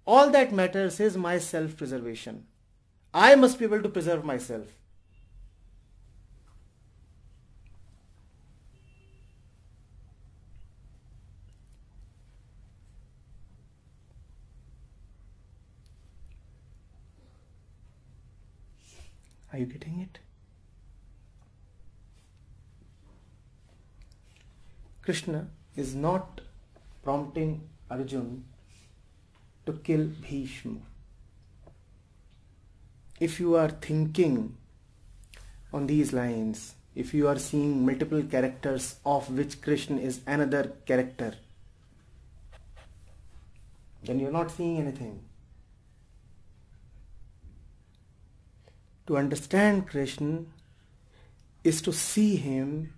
All 0.07 0.31
that 0.31 0.51
matters 0.51 0.99
is 0.99 1.15
my 1.15 1.37
self-preservation. 1.37 2.47
I 3.13 3.35
must 3.35 3.59
be 3.59 3.65
able 3.65 3.83
to 3.83 3.89
preserve 3.89 4.25
myself. 4.25 4.65
Are 19.53 19.59
you 19.59 19.67
getting 19.67 19.99
it? 20.01 20.24
Krishna 25.05 25.47
is 25.75 25.93
not 25.93 26.41
prompting 27.03 27.61
Arjun 27.91 28.43
to 29.67 29.73
kill 29.73 30.05
Bhishma. 30.05 30.79
If 33.19 33.39
you 33.39 33.55
are 33.55 33.69
thinking 33.69 34.57
on 35.71 35.85
these 35.85 36.11
lines, 36.11 36.73
if 36.95 37.13
you 37.13 37.27
are 37.27 37.37
seeing 37.37 37.85
multiple 37.85 38.23
characters 38.23 38.95
of 39.05 39.29
which 39.29 39.61
Krishna 39.61 39.97
is 39.97 40.21
another 40.25 40.73
character, 40.87 41.35
then 44.03 44.19
you're 44.19 44.31
not 44.31 44.49
seeing 44.49 44.79
anything. 44.79 45.21
To 49.05 49.17
understand 49.17 49.87
Krishna 49.87 50.45
is 51.63 51.79
to 51.83 51.93
see 51.93 52.37
him 52.37 52.91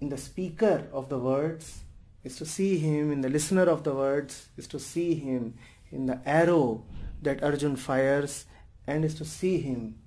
in 0.00 0.08
the 0.08 0.18
speaker 0.18 0.88
of 0.92 1.08
the 1.08 1.18
words, 1.18 1.84
is 2.24 2.36
to 2.36 2.46
see 2.46 2.78
him 2.78 3.12
in 3.12 3.20
the 3.20 3.28
listener 3.28 3.62
of 3.62 3.84
the 3.84 3.94
words, 3.94 4.48
is 4.56 4.66
to 4.68 4.78
see 4.78 5.14
him 5.14 5.54
in 5.90 6.06
the 6.06 6.20
arrow 6.26 6.84
that 7.22 7.42
Arjun 7.42 7.76
fires, 7.76 8.46
and 8.86 9.04
is 9.04 9.14
to 9.14 9.24
see 9.24 9.60
him 9.60 9.98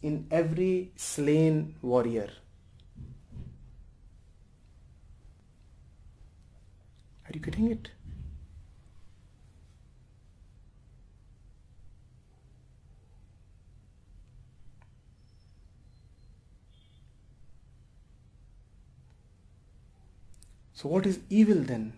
in 0.00 0.26
every 0.30 0.92
slain 0.96 1.74
warrior. 1.82 2.30
Are 7.24 7.30
you 7.32 7.40
getting 7.40 7.70
it? 7.70 7.90
So, 20.82 20.88
what 20.88 21.06
is 21.06 21.20
evil 21.30 21.62
then? 21.62 21.92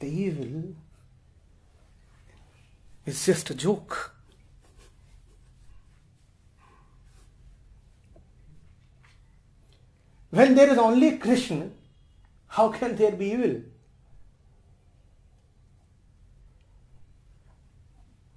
The 0.00 0.06
evil 0.06 0.74
is 3.04 3.26
just 3.26 3.50
a 3.50 3.54
joke. 3.54 4.14
When 10.30 10.54
there 10.54 10.70
is 10.70 10.78
only 10.78 11.18
Krishna, 11.18 11.68
how 12.46 12.70
can 12.70 12.96
there 12.96 13.12
be 13.12 13.32
evil? 13.32 13.60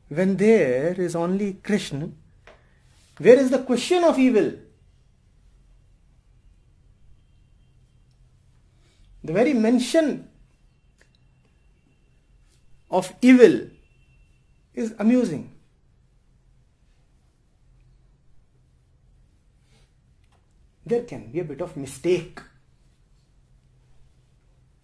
When 0.10 0.38
there 0.38 1.00
is 1.00 1.16
only 1.16 1.54
Krishna, 1.54 2.10
where 3.20 3.40
is 3.40 3.52
the 3.52 3.60
question 3.60 4.04
of 4.04 4.18
evil? 4.18 4.54
The 9.24 9.34
very 9.34 9.54
mention 9.54 10.28
of 12.90 13.14
evil 13.22 13.70
is 14.74 14.96
amusing. 14.98 15.52
There 20.86 21.04
can 21.04 21.32
be 21.32 21.42
a 21.42 21.44
bit 21.44 21.62
of 21.62 21.78
mistake. 21.78 22.40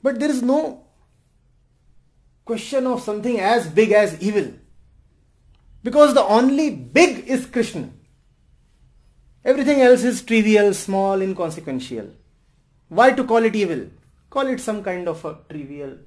But 0.03 0.19
there 0.19 0.29
is 0.29 0.43
no 0.43 0.83
question 2.43 2.85
of 2.85 3.01
something 3.01 3.39
as 3.39 3.67
big 3.67 3.91
as 3.91 4.21
evil. 4.21 4.53
Because 5.85 6.15
the 6.15 6.23
only 6.23 6.71
big 6.71 7.27
is 7.27 7.45
Krishna. 7.45 7.89
Everything 9.43 9.81
else 9.81 10.03
is 10.03 10.23
trivial, 10.23 10.73
small, 10.73 11.21
inconsequential. 11.21 12.07
Why 12.89 13.11
to 13.11 13.23
call 13.23 13.45
it 13.45 13.55
evil? 13.55 13.91
Call 14.31 14.47
it 14.47 14.59
some 14.59 14.81
kind 14.83 15.07
of 15.07 15.23
a 15.23 15.37
trivial 15.47 15.99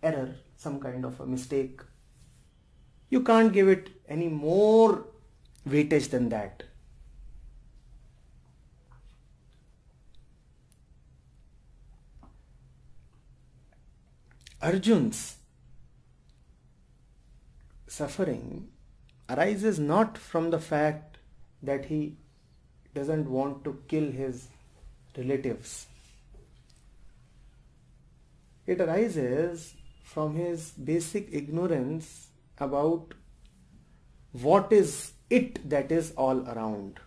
error, 0.00 0.36
some 0.56 0.78
kind 0.78 1.04
of 1.04 1.18
a 1.18 1.26
mistake. 1.26 1.80
You 3.08 3.22
can't 3.22 3.52
give 3.52 3.68
it 3.68 3.90
any 4.08 4.28
more 4.28 5.04
weightage 5.68 6.08
than 6.10 6.28
that. 6.28 6.62
Arjun's 14.62 15.39
suffering 17.90 18.68
arises 19.28 19.78
not 19.80 20.16
from 20.16 20.50
the 20.50 20.60
fact 20.60 21.18
that 21.62 21.86
he 21.86 22.16
doesn't 22.94 23.28
want 23.28 23.64
to 23.64 23.82
kill 23.88 24.10
his 24.12 24.48
relatives. 25.16 25.86
It 28.66 28.80
arises 28.80 29.74
from 30.04 30.36
his 30.36 30.70
basic 30.70 31.28
ignorance 31.32 32.28
about 32.58 33.14
what 34.32 34.72
is 34.72 35.12
it 35.28 35.68
that 35.68 35.90
is 35.90 36.12
all 36.12 36.48
around. 36.48 37.00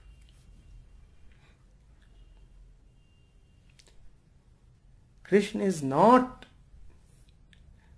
Krishna 5.24 5.64
is 5.64 5.82
not 5.82 6.46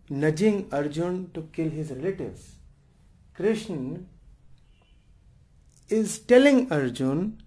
nudging 0.10 0.68
Arjun 0.72 1.32
to 1.34 1.42
kill 1.54 1.70
his 1.70 1.92
relatives. 1.92 2.55
Krishna 3.36 4.00
is 5.90 6.20
telling 6.20 6.72
Arjun 6.72 7.42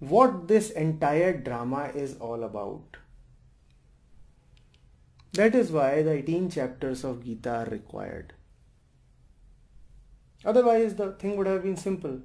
what 0.00 0.48
this 0.48 0.70
entire 0.70 1.32
drama 1.32 1.92
is 1.94 2.16
all 2.16 2.42
about. 2.42 2.96
That 5.34 5.54
is 5.54 5.70
why 5.70 6.02
the 6.02 6.10
18 6.10 6.50
chapters 6.50 7.04
of 7.04 7.24
Gita 7.24 7.50
are 7.50 7.64
required. 7.66 8.32
Otherwise, 10.44 10.96
the 10.96 11.12
thing 11.12 11.36
would 11.36 11.46
have 11.46 11.62
been 11.62 11.76
simple. 11.76 12.20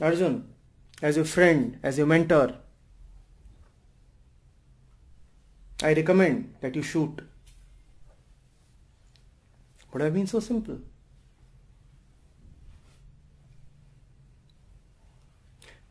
Arjun, 0.00 0.52
as 1.02 1.16
your 1.16 1.24
friend, 1.24 1.80
as 1.82 1.98
your 1.98 2.06
mentor, 2.06 2.54
I 5.82 5.94
recommend 5.94 6.54
that 6.60 6.76
you 6.76 6.82
shoot. 6.82 7.22
Would 9.92 10.02
have 10.02 10.14
been 10.14 10.28
so 10.28 10.38
simple. 10.38 10.78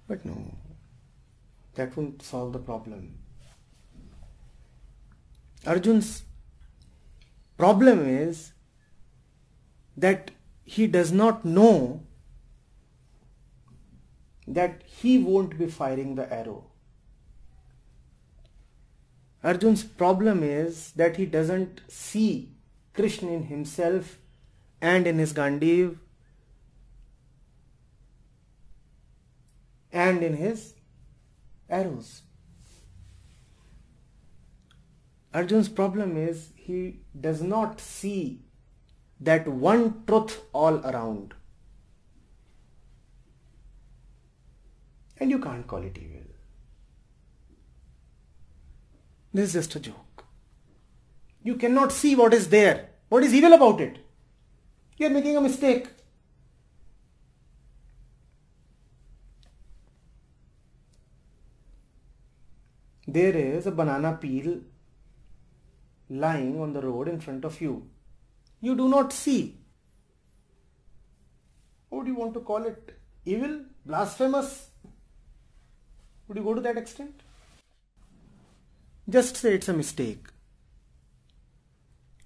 But 0.10 0.26
no, 0.26 0.56
that 1.76 1.96
won't 1.96 2.24
solve 2.24 2.52
the 2.52 2.60
problem. 2.60 3.20
Arjun's 5.68 6.24
problem 7.58 8.00
is 8.10 8.54
that 9.96 10.32
he 10.64 10.88
does 10.88 11.12
not 11.12 11.46
know 11.46 12.02
that 14.48 14.82
he 14.84 15.20
won't 15.20 15.60
be 15.60 15.68
firing 15.68 16.16
the 16.16 16.32
arrow. 16.34 16.64
Arjun's 19.44 19.84
problem 19.84 20.42
is 20.42 20.92
that 20.94 21.18
he 21.18 21.28
doesn't 21.28 21.82
see 21.88 22.56
Krishna 22.96 23.32
in 23.32 23.44
himself 23.44 24.18
and 24.82 25.06
in 25.06 25.20
his 25.20 25.34
Gandiv 25.34 25.98
and 29.92 30.24
in 30.24 30.36
his 30.36 30.74
arrows. 31.70 32.22
Arjun's 35.34 35.70
problem 35.70 36.18
is 36.18 36.52
he 36.56 37.02
does 37.20 37.42
not 37.42 37.80
see 37.80 38.42
that 39.20 39.48
one 39.48 40.04
truth 40.08 40.42
all 40.54 40.78
around. 40.86 41.34
And 45.18 45.30
you 45.30 45.40
can't 45.40 45.68
call 45.68 45.84
it 45.84 45.98
evil. 45.98 46.22
This 49.34 49.50
is 49.50 49.68
just 49.68 49.76
a 49.76 49.80
joke. 49.80 50.26
You 51.44 51.56
cannot 51.56 51.92
see 51.92 52.16
what 52.16 52.34
is 52.34 52.50
there. 52.50 52.90
What 53.10 53.24
is 53.24 53.34
evil 53.34 53.54
about 53.54 53.82
it? 53.82 54.00
You 54.98 55.08
are 55.08 55.12
making 55.12 55.38
a 55.38 55.42
mistake. 55.42 55.88
There 63.12 63.36
is 63.36 63.66
a 63.66 63.72
banana 63.72 64.18
peel 64.22 64.60
lying 66.10 66.62
on 66.62 66.74
the 66.74 66.82
road 66.82 67.08
in 67.08 67.20
front 67.20 67.44
of 67.44 67.60
you. 67.60 67.88
You 68.62 68.76
do 68.76 68.88
not 68.88 69.12
see. 69.12 69.58
What 71.90 72.06
do 72.06 72.12
you 72.12 72.18
want 72.18 72.36
to 72.36 72.42
call 72.42 72.68
it? 72.68 72.94
Evil? 73.26 73.62
Blasphemous? 73.84 74.70
Would 76.28 76.38
you 76.38 76.44
go 76.44 76.54
to 76.54 76.62
that 76.62 76.78
extent? 76.78 77.22
Just 79.10 79.38
say 79.38 79.56
it's 79.56 79.70
a 79.70 79.74
mistake. 79.74 80.28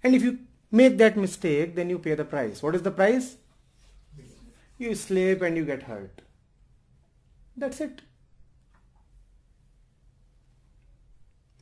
And 0.03 0.13
if 0.13 0.21
you 0.21 0.39
make 0.69 0.97
that 0.97 1.15
mistake, 1.15 1.75
then 1.75 1.89
you 1.89 1.97
pay 1.97 2.15
the 2.15 2.25
price. 2.25 2.61
What 2.61 2.75
is 2.75 2.81
the 2.81 2.91
price? 2.91 3.37
You 4.77 4.95
slip 4.95 5.41
and 5.43 5.55
you 5.55 5.63
get 5.63 5.83
hurt. 5.83 6.23
That's 7.55 7.79
it. 7.79 8.01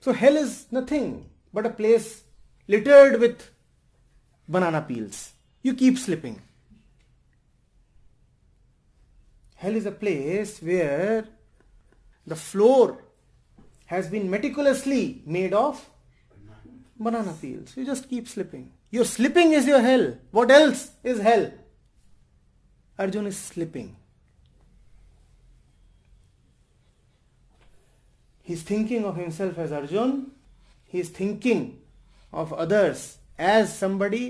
So 0.02 0.14
hell 0.14 0.36
is 0.36 0.66
nothing 0.72 1.30
but 1.54 1.66
a 1.66 1.70
place 1.70 2.24
littered 2.68 3.20
with 3.20 3.50
banana 4.48 4.82
peels. 4.82 5.34
You 5.62 5.76
keep 5.76 6.00
slipping. 6.00 6.42
Hell 9.56 9.76
is 9.76 9.86
a 9.86 9.92
place 9.92 10.60
where 10.60 11.26
the 12.26 12.36
floor 12.36 13.04
has 13.86 14.08
been 14.08 14.28
meticulously 14.28 15.22
made 15.26 15.54
of 15.54 15.88
banana 17.00 17.34
peels. 17.40 17.78
You 17.78 17.86
just 17.86 18.10
keep 18.10 18.28
slipping. 18.28 18.72
Your 18.90 19.06
slipping 19.06 19.54
is 19.54 19.68
your 19.68 19.82
hell. 19.82 20.18
What 20.32 20.50
else 20.50 20.92
is 21.04 21.20
hell? 21.20 21.52
Arjun 22.98 23.28
is 23.28 23.38
slipping. 23.38 23.96
He's 28.52 28.64
thinking 28.64 29.06
of 29.06 29.16
himself 29.16 29.58
as 29.58 29.72
Arjun. 29.72 30.32
He's 30.84 31.08
thinking 31.08 31.80
of 32.34 32.52
others 32.52 33.18
as 33.40 33.76
somebody 33.82 34.24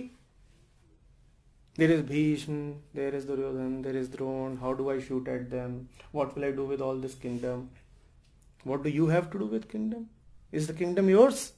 There 1.75 1.89
is 1.89 2.01
Bhishma, 2.09 2.73
there 2.93 3.15
is 3.15 3.25
Duryodhan, 3.25 3.81
there 3.83 3.95
is 3.95 4.09
Drona. 4.09 4.59
How 4.63 4.73
do 4.73 4.89
I 4.91 4.99
shoot 5.05 5.27
at 5.27 5.49
them? 5.49 5.89
What 6.11 6.35
will 6.35 6.43
I 6.43 6.51
do 6.51 6.65
with 6.65 6.81
all 6.87 6.97
this 7.05 7.15
kingdom? 7.15 7.69
What 8.63 8.83
do 8.83 8.89
you 8.89 9.07
have 9.07 9.31
to 9.31 9.39
do 9.39 9.45
with 9.45 9.69
kingdom? 9.71 10.09
Is 10.51 10.67
the 10.67 10.75
kingdom 10.81 11.09
yours? 11.09 11.53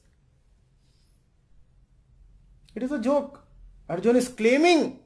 It 2.74 2.86
is 2.88 2.92
a 2.92 3.00
joke. 3.08 3.42
Arjun 3.88 4.16
is 4.22 4.28
claiming 4.28 5.00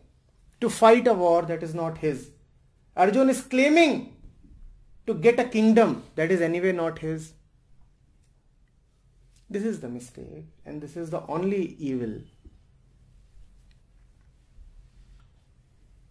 to 0.61 0.71
fight 0.71 1.09
a 1.09 1.15
war 1.25 1.43
that 1.43 1.67
is 1.71 1.75
not 1.75 1.99
his. 1.99 2.31
Arjun 2.97 3.35
is 3.37 3.41
claiming 3.41 4.15
to 5.09 5.15
get 5.15 5.41
a 5.41 5.51
kingdom 5.57 5.99
that 6.15 6.31
is 6.31 6.47
anyway 6.53 6.77
not 6.85 7.05
his. 7.09 7.33
This 9.51 9.65
is 9.65 9.81
the 9.81 9.89
mistake 9.89 10.47
and 10.67 10.81
this 10.81 10.97
is 10.97 11.11
the 11.11 11.27
only 11.27 11.77
evil. 11.79 12.21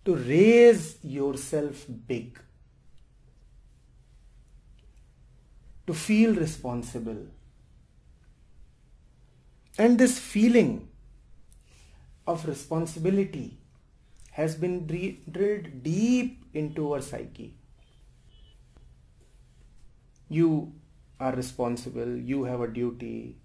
To 0.06 0.16
raise 0.16 0.98
yourself 1.04 1.86
big. 2.08 2.40
To 5.86 5.94
feel 5.94 6.34
responsible. 6.34 7.28
And 9.78 10.00
this 10.00 10.18
feeling 10.18 10.88
of 12.26 12.48
responsibility 12.48 13.58
has 14.32 14.56
been 14.56 14.88
drilled 14.88 15.84
deep 15.84 16.44
into 16.54 16.94
our 16.94 17.02
psyche. 17.02 17.54
You 20.30 20.74
are 21.20 21.34
responsible, 21.34 22.16
you 22.16 22.44
have 22.44 22.62
a 22.62 22.68
duty. 22.68 23.38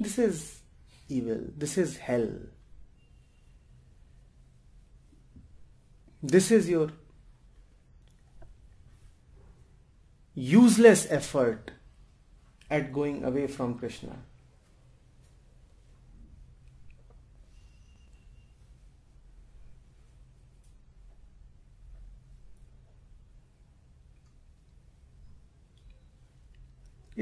This 0.00 0.18
is 0.18 0.60
evil, 1.08 1.40
this 1.56 1.76
is 1.76 1.96
hell. 1.98 2.30
This 6.22 6.50
is 6.50 6.68
your 6.68 6.90
useless 10.34 11.06
effort 11.10 11.72
at 12.70 12.92
going 12.92 13.24
away 13.24 13.46
from 13.46 13.78
Krishna. 13.78 14.16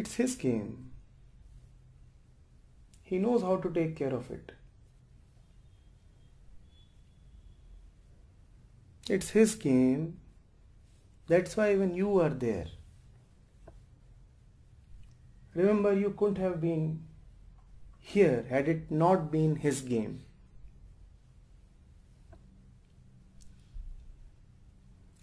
It's 0.01 0.17
his 0.17 0.35
game. 0.35 0.91
He 3.03 3.19
knows 3.19 3.41
how 3.41 3.57
to 3.57 3.71
take 3.71 3.97
care 3.97 4.13
of 4.13 4.31
it. 4.31 4.53
It's 9.09 9.31
his 9.31 9.55
game. 9.55 10.19
That's 11.29 11.57
why 11.57 11.77
when 11.77 11.95
you 11.95 12.21
are 12.21 12.29
there, 12.45 12.67
remember 15.55 15.95
you 15.95 16.11
couldn't 16.11 16.45
have 16.45 16.61
been 16.61 17.03
here 17.99 18.45
had 18.51 18.69
it 18.69 18.91
not 18.91 19.33
been 19.33 19.57
his 19.57 19.81
game. 19.81 20.23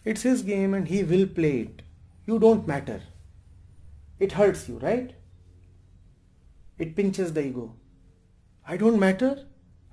It's 0.04 0.24
his 0.24 0.42
game 0.42 0.74
and 0.74 0.88
he 0.88 1.04
will 1.04 1.28
play 1.28 1.58
it. 1.60 1.84
You 2.26 2.40
don't 2.40 2.68
matter. 2.68 3.04
It 4.24 4.32
hurts 4.32 4.70
you, 4.70 4.78
right? 4.80 5.14
It 6.78 6.96
pinches 6.96 7.34
the 7.34 7.46
ego. 7.46 7.76
I 8.66 8.78
don't 8.78 8.98
matter. 8.98 9.32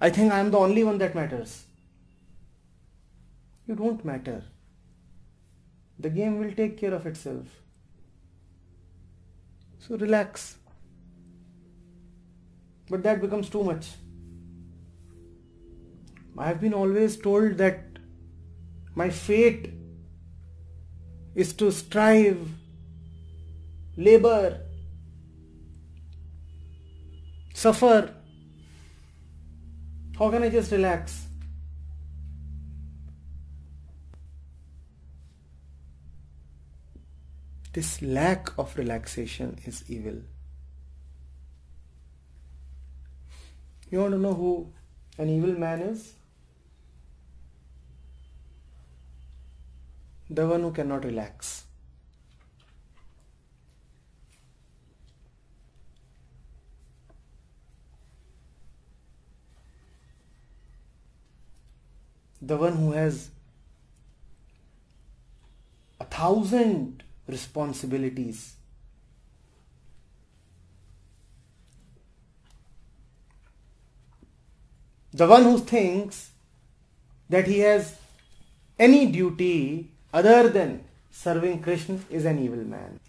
I 0.01 0.11
think 0.11 0.33
I 0.33 0.39
am 0.39 0.53
the 0.53 0.59
only 0.59 0.85
one 0.85 0.99
that 0.99 1.17
matters. 1.17 1.65
You 3.67 3.75
don't 3.75 4.05
matter. 4.05 4.45
The 5.99 6.11
game 6.11 6.39
will 6.39 6.53
take 6.53 6.79
care 6.79 6.95
of 6.95 7.07
itself. 7.07 7.49
So 9.81 9.97
relax. 9.97 10.57
But 12.89 13.03
that 13.03 13.21
becomes 13.21 13.51
too 13.51 13.65
much. 13.65 13.89
I 16.39 16.47
have 16.47 16.61
been 16.61 16.73
always 16.85 17.17
told 17.17 17.59
that 17.59 17.99
my 18.95 19.11
fate 19.11 19.71
is 21.35 21.53
to 21.55 21.73
strive 21.73 22.49
labor, 24.01 24.61
suffer. 27.53 28.15
How 30.19 30.31
can 30.31 30.43
I 30.43 30.49
just 30.49 30.73
relax? 30.73 31.27
This 37.73 38.03
lack 38.03 38.59
of 38.59 38.77
relaxation 38.77 39.59
is 39.65 39.85
evil. 39.89 40.21
You 43.91 44.01
want 44.01 44.13
to 44.13 44.19
know 44.19 44.35
who 44.35 44.73
an 45.19 45.29
evil 45.29 45.53
man 45.59 45.83
is? 45.83 46.15
The 50.31 50.47
one 50.47 50.63
who 50.63 50.73
cannot 50.73 51.05
relax. 51.05 51.65
The 62.41 62.57
one 62.57 62.77
who 62.77 62.93
has 62.93 63.31
a 66.01 66.05
thousand 66.05 67.03
responsibilities. 67.27 68.55
The 75.13 75.27
one 75.27 75.43
who 75.43 75.59
thinks 75.59 76.31
that 77.29 77.47
he 77.47 77.59
has 77.61 77.97
any 78.79 79.07
duty 79.07 79.91
other 80.13 80.49
than 80.49 80.85
serving 81.11 81.63
Krishna 81.63 81.99
is 82.09 82.25
an 82.25 82.39
evil 82.39 82.65
man. 82.65 83.01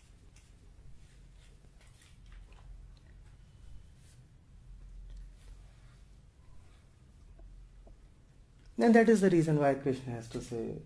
And 8.82 8.96
that 8.96 9.10
is 9.10 9.22
the 9.22 9.30
reason 9.30 9.60
why 9.60 9.76
Krishna 9.76 10.13
has 10.13 10.28
to 10.30 10.41
say, 10.41 10.80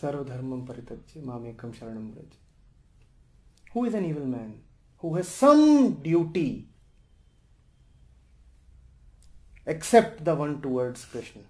Sarvadharmam 0.00 0.64
parityajya 0.66 1.24
mamekam 1.24 1.74
sharanam 1.76 2.12
braj. 2.12 2.36
Who 3.72 3.84
is 3.84 3.94
an 3.94 4.04
evil 4.04 4.26
man? 4.26 4.60
Who 4.98 5.16
has 5.16 5.26
some 5.26 5.94
duty 5.94 6.68
except 9.66 10.24
the 10.24 10.34
one 10.34 10.60
towards 10.62 11.04
Krishna. 11.04 11.42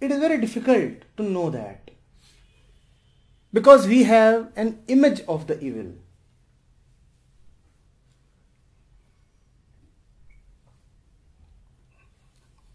It 0.00 0.10
is 0.10 0.18
very 0.18 0.38
difficult 0.38 1.04
to 1.16 1.22
know 1.22 1.50
that 1.50 1.81
because 3.52 3.86
we 3.86 4.04
have 4.04 4.50
an 4.56 4.82
image 4.88 5.20
of 5.28 5.46
the 5.46 5.60
evil. 5.60 5.92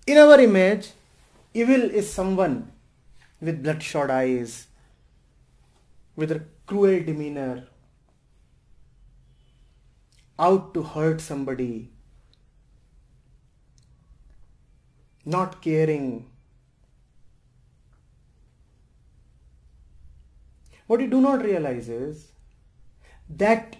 In 0.05 0.17
our 0.17 0.39
image, 0.39 0.91
evil 1.53 1.81
is 1.81 2.11
someone 2.11 2.71
with 3.41 3.63
bloodshot 3.63 4.09
eyes, 4.09 4.67
with 6.15 6.31
a 6.31 6.43
cruel 6.65 7.03
demeanor, 7.03 7.67
out 10.39 10.73
to 10.73 10.83
hurt 10.83 11.19
somebody, 11.19 11.89
not 15.25 15.61
caring, 15.61 16.29
What 20.87 21.01
you 21.01 21.07
do 21.07 21.21
not 21.21 21.43
realize 21.43 21.89
is 21.89 22.31
that 23.29 23.75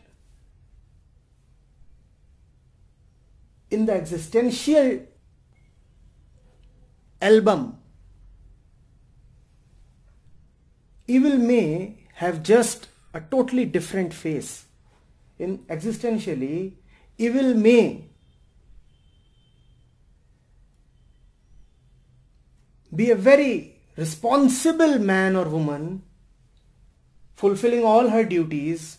in 3.71 3.85
the 3.85 3.93
existential 3.93 5.07
album, 7.21 7.77
evil 11.07 11.37
may 11.37 12.05
have 12.15 12.43
just 12.43 12.89
a 13.13 13.21
totally 13.21 13.65
different 13.65 14.13
face. 14.13 14.65
In 15.39 15.59
existentially, 15.69 16.73
evil 17.17 17.53
may 17.53 18.09
be 22.93 23.11
a 23.11 23.15
very 23.15 23.81
responsible 23.95 24.99
man 24.99 25.35
or 25.35 25.45
woman 25.45 26.03
fulfilling 27.37 27.85
all 27.85 28.09
her 28.09 28.23
duties, 28.23 28.97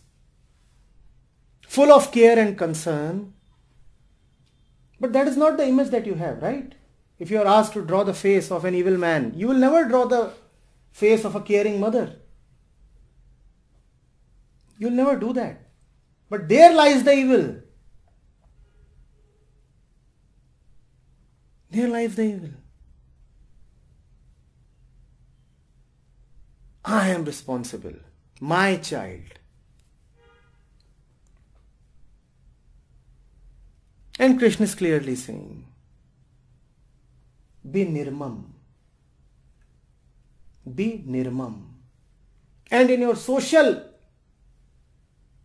full 1.67 1.93
of 1.93 2.13
care 2.13 2.39
and 2.39 2.57
concern. 2.57 3.35
But 5.01 5.13
that 5.13 5.27
is 5.27 5.37
not 5.37 5.57
the 5.57 5.67
image 5.67 5.91
that 5.91 6.07
you 6.07 6.15
have, 6.15 6.41
right? 6.41 6.73
If 7.19 7.33
you 7.33 7.41
are 7.41 7.47
asked 7.47 7.73
to 7.73 7.85
draw 7.85 8.05
the 8.05 8.15
face 8.15 8.53
of 8.53 8.65
an 8.65 8.77
evil 8.77 8.97
man, 8.97 9.33
you 9.35 9.49
will 9.49 9.63
never 9.67 9.85
draw 9.89 10.07
the 10.07 10.33
face 10.93 11.25
of 11.25 11.35
a 11.35 11.41
caring 11.41 11.81
mother. 11.81 12.17
You'll 14.79 14.93
never 14.93 15.17
do 15.17 15.33
that. 15.33 15.61
But 16.31 16.49
there 16.49 16.73
lies 16.73 17.03
the 17.03 17.13
evil. 17.13 17.57
There 21.71 21.89
lies 21.89 22.15
the 22.15 22.23
evil. 22.23 22.51
I 26.85 27.09
am 27.09 27.25
responsible. 27.25 27.99
My 28.41 28.77
child. 28.77 29.39
And 34.19 34.39
Krishna 34.39 34.65
is 34.65 34.75
clearly 34.75 35.15
saying, 35.15 35.65
be 37.71 37.85
nirmam. 37.85 38.45
Be 40.75 41.05
nirmam. 41.07 41.63
And 42.71 42.91
in 42.91 43.01
your 43.01 43.17
social 43.17 43.83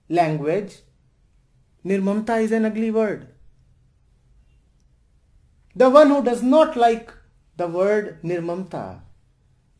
language, 0.09 0.77
nirmamta 1.85 2.41
is 2.41 2.51
an 2.51 2.65
ugly 2.65 2.91
word. 2.91 3.27
The 5.75 5.89
one 5.89 6.09
who 6.09 6.23
does 6.23 6.43
not 6.43 6.75
like 6.75 7.11
the 7.57 7.67
word 7.67 8.21
nirmamta 8.23 9.01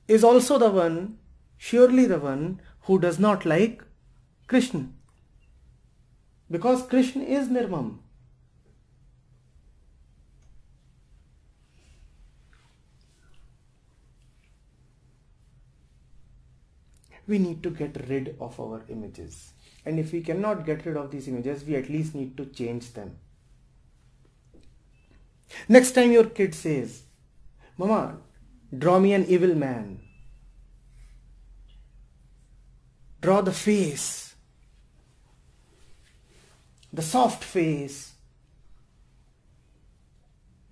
is 0.08 0.24
also 0.24 0.58
the 0.58 0.70
one, 0.70 1.18
surely 1.58 2.06
the 2.06 2.20
one 2.20 2.62
who 2.84 3.00
does 3.00 3.20
not 3.20 3.46
like 3.46 3.84
Krishna. 4.48 4.88
Because 6.50 6.84
Krishna 6.84 7.24
is 7.24 7.48
nirmam. 7.48 8.00
we 17.28 17.40
need 17.40 17.64
to 17.64 17.70
get 17.70 17.96
rid 18.10 18.36
of 18.40 18.60
our 18.60 18.84
images. 18.90 19.54
And 19.86 20.00
if 20.00 20.12
we 20.12 20.22
cannot 20.22 20.66
get 20.66 20.86
rid 20.86 20.98
of 20.98 21.12
these 21.12 21.28
images, 21.28 21.64
we 21.64 21.76
at 21.76 21.90
least 21.90 22.16
need 22.16 22.38
to 22.38 22.46
change 22.46 22.94
them. 22.94 23.18
Next 25.68 25.92
time 25.92 26.12
your 26.12 26.26
kid 26.26 26.56
says, 26.56 27.04
Mama, 27.78 28.18
draw 28.78 29.00
me 29.00 29.14
an 29.14 29.26
evil 29.26 29.56
man. 29.56 30.00
Draw 33.24 33.40
the 33.40 33.54
face, 33.54 34.36
the 36.92 37.02
soft 37.02 37.42
face 37.42 38.12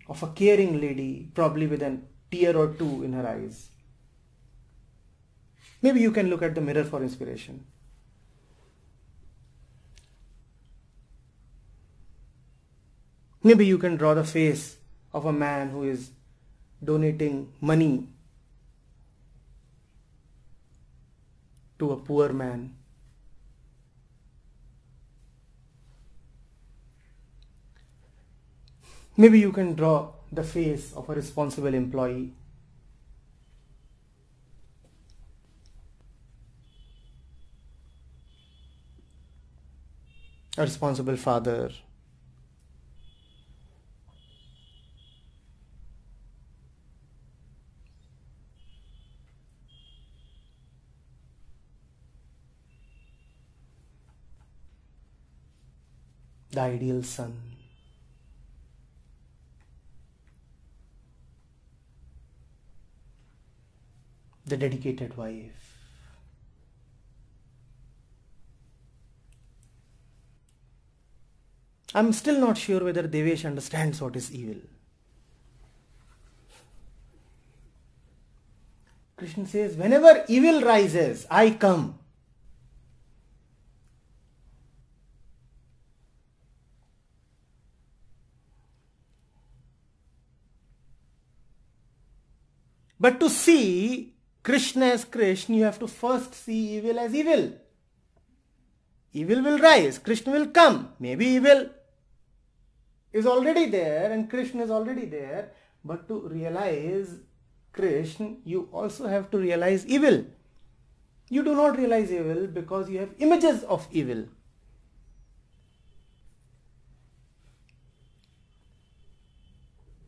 of 0.10 0.22
a 0.22 0.28
caring 0.28 0.82
lady, 0.82 1.30
probably 1.34 1.66
with 1.66 1.82
a 1.82 1.98
tear 2.30 2.58
or 2.58 2.74
two 2.74 3.04
in 3.04 3.14
her 3.14 3.26
eyes. 3.26 3.70
Maybe 5.82 6.02
you 6.02 6.12
can 6.12 6.30
look 6.30 6.42
at 6.42 6.54
the 6.54 6.60
mirror 6.60 6.84
for 6.84 7.02
inspiration. 7.02 7.64
Maybe 13.42 13.66
you 13.66 13.78
can 13.78 13.96
draw 13.96 14.14
the 14.14 14.26
face 14.26 14.76
of 15.14 15.26
a 15.26 15.32
man 15.32 15.70
who 15.70 15.84
is 15.84 16.12
donating 16.84 17.54
money 17.62 18.10
to 21.82 21.92
a 21.92 21.98
poor 21.98 22.32
man. 22.32 22.76
Maybe 29.18 29.40
you 29.40 29.52
can 29.52 29.74
draw 29.74 30.12
the 30.32 30.44
face 30.44 30.94
of 30.94 31.10
a 31.10 31.16
responsible 31.16 31.74
employee. 31.74 32.34
A 40.58 40.62
responsible 40.62 41.18
father, 41.18 41.72
the 56.52 56.60
ideal 56.60 57.04
son. 57.04 57.42
The 64.46 64.58
dedicated 64.58 65.16
wife. 65.16 65.62
I'm 71.94 72.14
still 72.14 72.40
not 72.40 72.58
sure 72.58 72.84
whether 72.84 73.04
Devesh 73.08 73.46
understands 73.46 74.02
what 74.02 74.16
is 74.16 74.32
evil. 74.32 74.62
Krishna 79.18 79.46
says, 79.46 79.76
whenever 79.76 80.26
evil 80.28 80.62
rises, 80.62 81.28
I 81.30 81.52
come. 81.52 82.00
But 93.02 93.20
to 93.20 93.30
see 93.32 94.14
Krishna 94.44 94.86
as 94.86 95.04
Krishna, 95.06 95.56
you 95.56 95.64
have 95.64 95.80
to 95.80 95.88
first 95.88 96.36
see 96.36 96.78
evil 96.78 97.00
as 97.00 97.16
evil. 97.16 97.54
Evil 99.12 99.42
will 99.42 99.58
rise, 99.58 99.98
Krishna 99.98 100.32
will 100.34 100.46
come. 100.48 100.94
Maybe 101.00 101.26
evil 101.26 101.72
is 103.12 103.26
already 103.26 103.66
there 103.72 104.12
and 104.12 104.30
Krishna 104.30 104.64
is 104.64 104.70
already 104.70 105.08
there. 105.08 105.52
But 105.84 106.08
to 106.10 106.20
realize 106.30 107.16
Krishna, 107.74 108.36
you 108.46 108.70
also 108.72 109.08
have 109.08 109.32
to 109.32 109.40
realize 109.40 109.84
evil. 109.88 110.24
You 111.28 111.44
do 111.44 111.56
not 111.56 111.78
realize 111.78 112.12
evil 112.12 112.46
because 112.46 112.88
you 112.88 113.00
have 113.00 113.16
images 113.18 113.64
of 113.64 113.88
evil. 113.92 114.26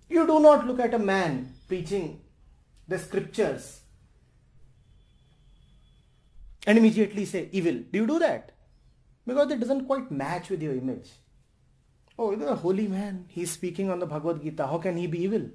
You 0.08 0.28
do 0.28 0.40
not 0.40 0.68
look 0.68 0.80
at 0.80 0.94
a 0.94 1.00
man 1.00 1.56
preaching 1.68 2.20
the 2.88 3.00
scriptures 3.00 3.82
and 6.66 6.78
immediately 6.78 7.26
say 7.26 7.50
evil. 7.52 7.74
Do 7.92 8.00
you 8.00 8.08
do 8.08 8.20
that? 8.20 8.52
Because 9.26 9.52
it 9.52 9.60
doesn't 9.60 9.86
quite 9.86 10.12
match 10.12 10.50
with 10.50 10.62
your 10.62 10.74
image. 10.74 11.10
Oh, 12.18 12.32
a 12.32 12.56
holy 12.56 12.88
man. 12.88 13.26
He's 13.30 13.52
speaking 13.52 13.90
on 13.90 14.00
the 14.00 14.06
Bhagavad 14.06 14.44
Gita. 14.44 14.68
How 14.68 14.78
can 14.78 14.98
he 14.98 15.08
be 15.08 15.24
evil? 15.24 15.50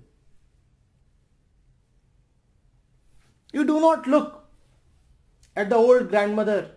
You 3.53 3.65
do 3.65 3.81
not 3.81 4.07
look 4.07 4.45
at 5.57 5.71
the 5.71 5.77
old 5.77 6.09
grandmother 6.09 6.71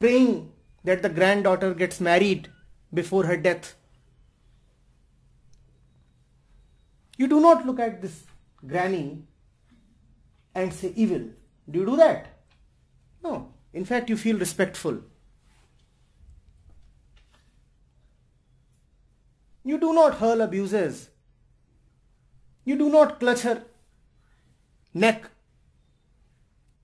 praying 0.00 0.52
that 0.84 1.02
the 1.02 1.08
granddaughter 1.08 1.74
gets 1.74 2.00
married 2.00 2.48
before 2.92 3.24
her 3.26 3.36
death. 3.36 3.74
You 7.16 7.26
do 7.26 7.40
not 7.40 7.66
look 7.66 7.80
at 7.80 8.00
this 8.00 8.24
granny 8.66 9.24
and 10.54 10.72
say 10.72 10.92
evil. 10.96 11.30
Do 11.70 11.80
you 11.80 11.86
do 11.86 11.96
that? 11.96 12.26
No. 13.22 13.52
In 13.72 13.84
fact, 13.84 14.08
you 14.08 14.16
feel 14.16 14.38
respectful. 14.38 14.98
You 19.64 19.78
do 19.78 19.92
not 19.92 20.14
hurl 20.14 20.40
abuses. 20.40 21.10
You 22.64 22.76
do 22.76 22.88
not 22.88 23.20
clutch 23.20 23.42
her 23.42 23.64
neck. 24.94 25.24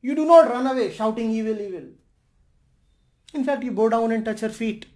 You 0.02 0.14
do 0.14 0.26
not 0.26 0.50
run 0.50 0.66
away 0.66 0.92
shouting 0.92 1.30
evil, 1.30 1.58
evil. 1.60 1.88
In 3.32 3.44
fact, 3.44 3.64
you 3.64 3.72
bow 3.72 3.88
down 3.88 4.12
and 4.12 4.24
touch 4.24 4.40
her 4.40 4.50
feet. 4.50 4.86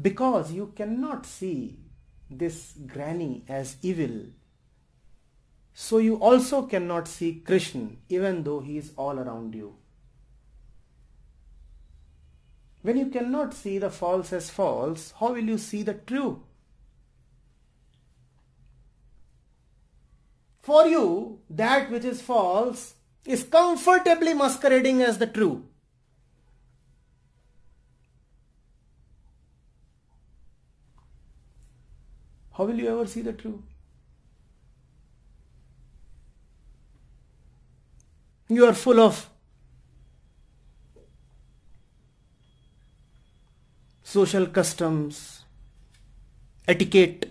Because 0.00 0.52
you 0.52 0.72
cannot 0.76 1.26
see 1.26 1.78
this 2.30 2.74
granny 2.86 3.44
as 3.48 3.76
evil. 3.82 4.26
So 5.74 5.98
you 5.98 6.16
also 6.16 6.62
cannot 6.62 7.08
see 7.08 7.42
Krishna 7.44 7.90
even 8.08 8.42
though 8.44 8.60
he 8.60 8.78
is 8.78 8.92
all 8.96 9.18
around 9.18 9.54
you. 9.54 9.76
When 12.82 12.96
you 12.96 13.06
cannot 13.06 13.54
see 13.54 13.78
the 13.78 13.90
false 13.90 14.32
as 14.32 14.50
false, 14.50 15.12
how 15.18 15.32
will 15.32 15.44
you 15.44 15.58
see 15.58 15.82
the 15.82 15.94
true? 15.94 16.42
For 20.60 20.86
you, 20.86 21.40
that 21.50 21.90
which 21.90 22.04
is 22.04 22.20
false 22.20 22.94
is 23.24 23.42
comfortably 23.42 24.34
masquerading 24.34 25.02
as 25.02 25.18
the 25.18 25.26
true. 25.26 25.64
How 32.58 32.64
will 32.64 32.74
you 32.74 32.88
ever 32.88 33.06
see 33.06 33.22
the 33.22 33.32
true? 33.32 33.62
You 38.48 38.66
are 38.66 38.72
full 38.74 38.98
of 38.98 39.30
social 44.02 44.46
customs, 44.46 45.44
etiquette, 46.66 47.30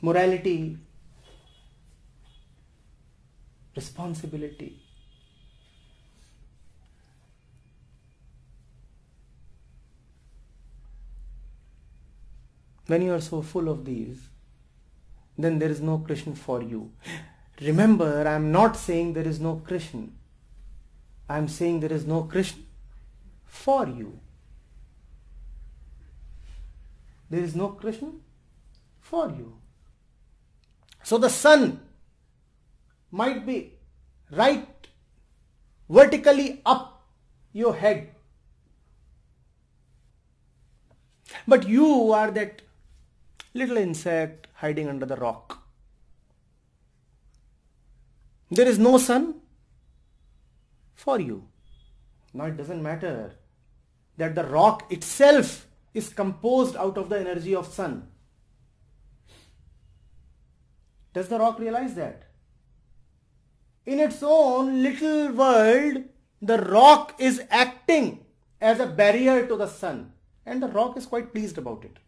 morality, 0.00 0.78
responsibility. 3.76 4.83
When 12.86 13.02
you 13.02 13.14
are 13.14 13.20
so 13.20 13.40
full 13.42 13.68
of 13.68 13.84
these, 13.84 14.28
then 15.38 15.58
there 15.58 15.70
is 15.70 15.80
no 15.80 15.98
Krishna 15.98 16.34
for 16.34 16.62
you. 16.62 16.92
Remember, 17.60 18.26
I 18.26 18.34
am 18.34 18.52
not 18.52 18.76
saying 18.76 19.12
there 19.14 19.26
is 19.26 19.40
no 19.40 19.62
Krishna. 19.66 20.08
I 21.28 21.38
am 21.38 21.48
saying 21.48 21.80
there 21.80 21.92
is 21.92 22.06
no 22.06 22.22
Krishna 22.24 22.62
for 23.46 23.86
you. 23.86 24.20
There 27.30 27.42
is 27.42 27.54
no 27.54 27.68
Krishna 27.68 28.10
for 29.00 29.28
you. 29.28 29.56
So 31.02 31.18
the 31.18 31.30
sun 31.30 31.80
might 33.10 33.46
be 33.46 33.72
right 34.30 34.68
vertically 35.88 36.60
up 36.66 37.02
your 37.52 37.74
head. 37.74 38.10
But 41.46 41.68
you 41.68 42.12
are 42.12 42.30
that 42.30 42.62
little 43.54 43.76
insect 43.76 44.48
hiding 44.54 44.88
under 44.88 45.06
the 45.06 45.16
rock. 45.16 45.62
There 48.50 48.66
is 48.66 48.78
no 48.78 48.98
sun 48.98 49.40
for 50.94 51.20
you. 51.20 51.46
Now 52.32 52.46
it 52.46 52.56
doesn't 52.56 52.82
matter 52.82 53.36
that 54.16 54.34
the 54.34 54.44
rock 54.44 54.92
itself 54.92 55.66
is 55.92 56.08
composed 56.08 56.76
out 56.76 56.98
of 56.98 57.08
the 57.08 57.18
energy 57.18 57.54
of 57.54 57.72
sun. 57.72 58.08
Does 61.12 61.28
the 61.28 61.38
rock 61.38 61.60
realize 61.60 61.94
that? 61.94 62.24
In 63.86 64.00
its 64.00 64.20
own 64.22 64.82
little 64.82 65.30
world, 65.32 66.04
the 66.42 66.58
rock 66.58 67.14
is 67.18 67.42
acting 67.50 68.24
as 68.60 68.80
a 68.80 68.86
barrier 68.86 69.46
to 69.46 69.56
the 69.56 69.68
sun 69.68 70.12
and 70.44 70.60
the 70.60 70.68
rock 70.68 70.96
is 70.96 71.06
quite 71.06 71.32
pleased 71.32 71.58
about 71.58 71.84
it. 71.84 71.98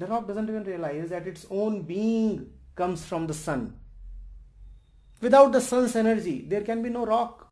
The 0.00 0.06
rock 0.06 0.26
doesn't 0.26 0.48
even 0.48 0.64
realize 0.64 1.10
that 1.10 1.26
its 1.26 1.44
own 1.50 1.82
being 1.82 2.50
comes 2.74 3.04
from 3.04 3.26
the 3.26 3.34
sun. 3.34 3.78
Without 5.20 5.52
the 5.52 5.60
sun's 5.60 5.94
energy, 5.94 6.46
there 6.48 6.62
can 6.62 6.82
be 6.82 6.88
no 6.88 7.04
rock. 7.04 7.48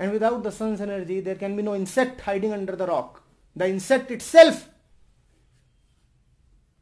And 0.00 0.12
without 0.12 0.42
the 0.42 0.50
sun's 0.50 0.80
energy, 0.80 1.20
there 1.20 1.34
can 1.34 1.56
be 1.56 1.62
no 1.62 1.74
insect 1.74 2.22
hiding 2.22 2.54
under 2.54 2.74
the 2.74 2.86
rock. 2.86 3.22
The 3.54 3.68
insect 3.68 4.10
itself 4.10 4.70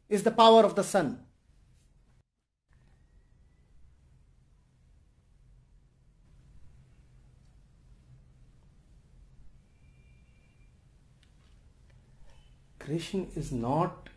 is 0.07 0.23
the 0.23 0.31
power 0.31 0.63
of 0.63 0.75
the 0.75 0.85
sun. 0.85 1.25
Krishna 12.91 13.27
is 13.37 13.53
not 13.53 14.09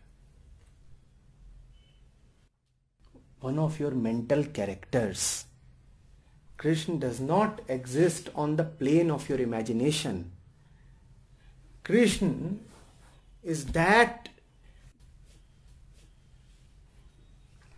one 3.39 3.57
of 3.57 3.79
your 3.79 3.93
mental 3.93 4.43
characters. 4.43 5.45
Krishna 6.57 6.97
does 6.97 7.21
not 7.21 7.61
exist 7.69 8.31
on 8.35 8.57
the 8.57 8.65
plane 8.65 9.13
of 9.13 9.29
your 9.29 9.41
imagination. 9.41 10.33
Krishna 11.85 12.57
is 13.45 13.67
that 13.67 14.29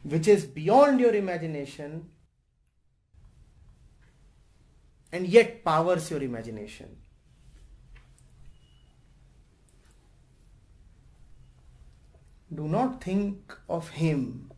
which 0.03 0.27
is 0.27 0.47
beyond 0.47 0.99
your 0.99 1.15
imagination 1.15 2.09
and 5.13 5.27
yet 5.27 5.63
powers 5.63 6.11
your 6.11 6.23
imagination. 6.23 6.97
Do 12.55 12.69
not 12.69 13.03
think 13.03 13.53
of 13.69 13.89
him 13.91 14.53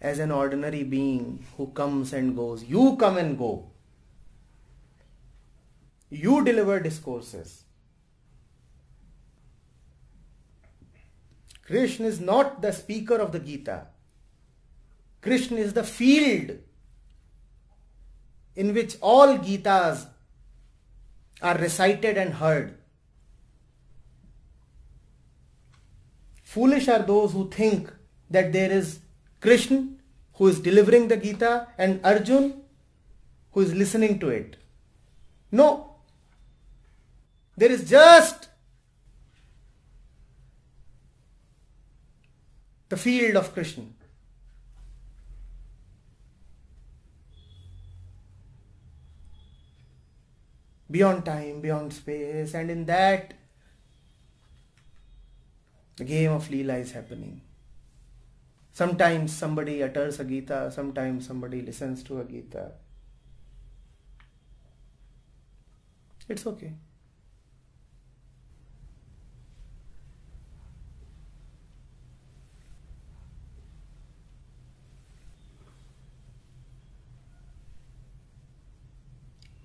as 0.00 0.18
an 0.18 0.30
ordinary 0.30 0.82
being 0.82 1.44
who 1.56 1.68
comes 1.68 2.12
and 2.12 2.34
goes. 2.34 2.64
You 2.64 2.96
come 2.96 3.16
and 3.16 3.38
go. 3.38 3.70
You 6.10 6.44
deliver 6.44 6.80
discourses. 6.80 7.64
Krishna 11.62 12.06
is 12.06 12.18
not 12.18 12.62
the 12.62 12.72
speaker 12.72 13.16
of 13.16 13.32
the 13.32 13.38
Gita. 13.38 13.88
Krishna 15.20 15.58
is 15.58 15.74
the 15.74 15.84
field 15.84 16.58
in 18.56 18.72
which 18.72 18.96
all 19.00 19.36
Gitas 19.38 20.06
are 21.42 21.58
recited 21.58 22.16
and 22.16 22.34
heard. 22.34 22.77
Foolish 26.48 26.88
are 26.88 27.02
those 27.02 27.32
who 27.32 27.50
think 27.50 27.92
that 28.30 28.54
there 28.54 28.70
is 28.72 29.00
Krishna 29.38 29.86
who 30.36 30.46
is 30.48 30.60
delivering 30.60 31.08
the 31.08 31.16
Gita 31.18 31.68
and 31.76 32.00
Arjun 32.02 32.62
who 33.52 33.60
is 33.60 33.74
listening 33.74 34.18
to 34.20 34.30
it. 34.30 34.56
No. 35.52 35.96
There 37.54 37.70
is 37.70 37.86
just 37.90 38.48
the 42.88 42.96
field 42.96 43.36
of 43.36 43.52
Krishna. 43.52 43.84
Beyond 50.90 51.26
time, 51.26 51.60
beyond 51.60 51.92
space, 51.92 52.54
and 52.54 52.70
in 52.70 52.86
that 52.86 53.34
the 55.98 56.04
game 56.04 56.30
of 56.30 56.48
Leela 56.48 56.80
is 56.80 56.92
happening. 56.92 57.40
Sometimes 58.72 59.36
somebody 59.36 59.82
utters 59.82 60.20
a 60.20 60.24
Gita, 60.24 60.70
sometimes 60.72 61.26
somebody 61.26 61.60
listens 61.60 62.04
to 62.04 62.20
a 62.20 62.24
Gita. 62.24 62.70
It's 66.28 66.46
okay. 66.46 66.72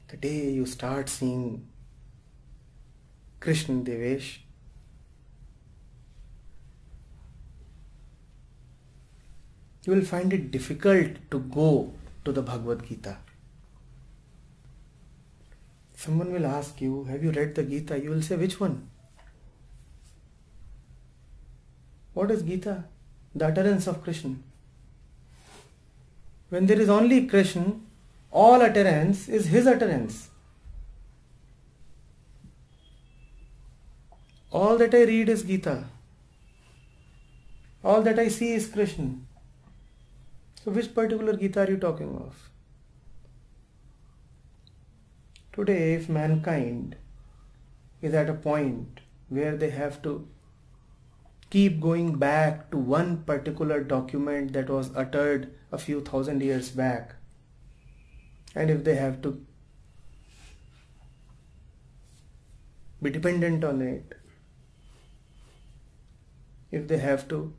The 0.07 0.17
day 0.17 0.49
you 0.51 0.65
start 0.65 1.09
seeing 1.09 1.67
Krishna 3.39 3.75
Devesh, 3.83 4.42
you 9.85 9.93
will 9.93 10.05
find 10.05 10.31
it 10.31 10.51
difficult 10.51 11.17
to 11.31 11.39
go 11.39 11.93
to 12.23 12.31
the 12.31 12.41
Bhagavad 12.41 12.87
Gita. 12.87 13.17
Someone 15.95 16.31
will 16.31 16.45
ask 16.45 16.79
you, 16.81 17.03
Have 17.05 17.23
you 17.23 17.31
read 17.31 17.55
the 17.55 17.63
Gita? 17.63 17.99
You 17.99 18.11
will 18.11 18.21
say, 18.21 18.35
Which 18.35 18.59
one? 18.59 18.89
What 22.13 22.31
is 22.31 22.43
Gita? 22.43 22.85
The 23.35 23.47
utterance 23.47 23.87
of 23.87 24.03
Krishna. 24.03 24.35
When 26.49 26.67
there 26.67 26.79
is 26.79 26.89
only 26.89 27.25
Krishna, 27.25 27.73
all 28.31 28.61
utterance 28.61 29.27
is 29.27 29.47
his 29.47 29.67
utterance. 29.67 30.29
All 34.51 34.77
that 34.77 34.93
I 34.93 35.03
read 35.03 35.29
is 35.29 35.43
Gita. 35.43 35.85
All 37.83 38.01
that 38.03 38.19
I 38.19 38.27
see 38.27 38.53
is 38.53 38.67
Krishna. 38.67 39.15
So, 40.63 40.71
which 40.71 40.95
particular 40.95 41.35
Gita 41.35 41.61
are 41.61 41.69
you 41.69 41.77
talking 41.77 42.15
of? 42.15 42.49
Today, 45.51 45.95
if 45.95 46.07
mankind 46.07 46.95
is 48.01 48.13
at 48.13 48.29
a 48.29 48.33
point 48.33 49.01
where 49.27 49.57
they 49.57 49.71
have 49.71 50.01
to 50.03 50.25
keep 51.49 51.81
going 51.81 52.15
back 52.17 52.71
to 52.71 52.77
one 52.77 53.17
particular 53.23 53.83
document 53.83 54.53
that 54.53 54.69
was 54.69 54.95
uttered 54.95 55.53
a 55.73 55.77
few 55.77 55.99
thousand 55.99 56.41
years 56.41 56.69
back. 56.69 57.15
And 58.55 58.69
if 58.69 58.85
they 58.85 58.95
have 58.95 59.21
to 59.23 59.45
be 63.01 63.09
dependent 63.09 63.65
on 63.65 63.81
it, 63.81 64.15
if 66.71 66.87
they 66.87 66.99
have 66.99 67.27
to 67.27 67.53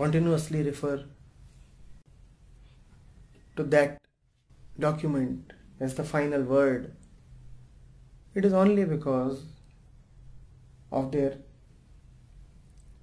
continuously 0.00 0.62
refer 0.62 1.04
to 3.54 3.64
that 3.74 3.98
document 4.78 5.52
as 5.78 5.94
the 5.96 6.04
final 6.04 6.42
word, 6.42 6.96
it 8.34 8.46
is 8.46 8.54
only 8.54 8.86
because 8.86 9.42
of 10.90 11.12
their 11.12 11.34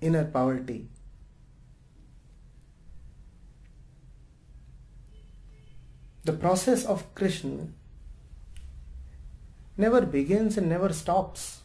inner 0.01 0.25
poverty. 0.25 0.89
The 6.25 6.33
process 6.33 6.83
of 6.83 7.13
Krishna 7.13 7.67
never 9.77 10.01
begins 10.01 10.57
and 10.57 10.67
never 10.67 10.91
stops. 10.93 11.59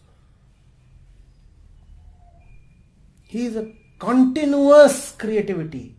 He 3.22 3.46
is 3.46 3.56
a 3.56 3.81
continuous 4.02 5.12
creativity. 5.12 5.96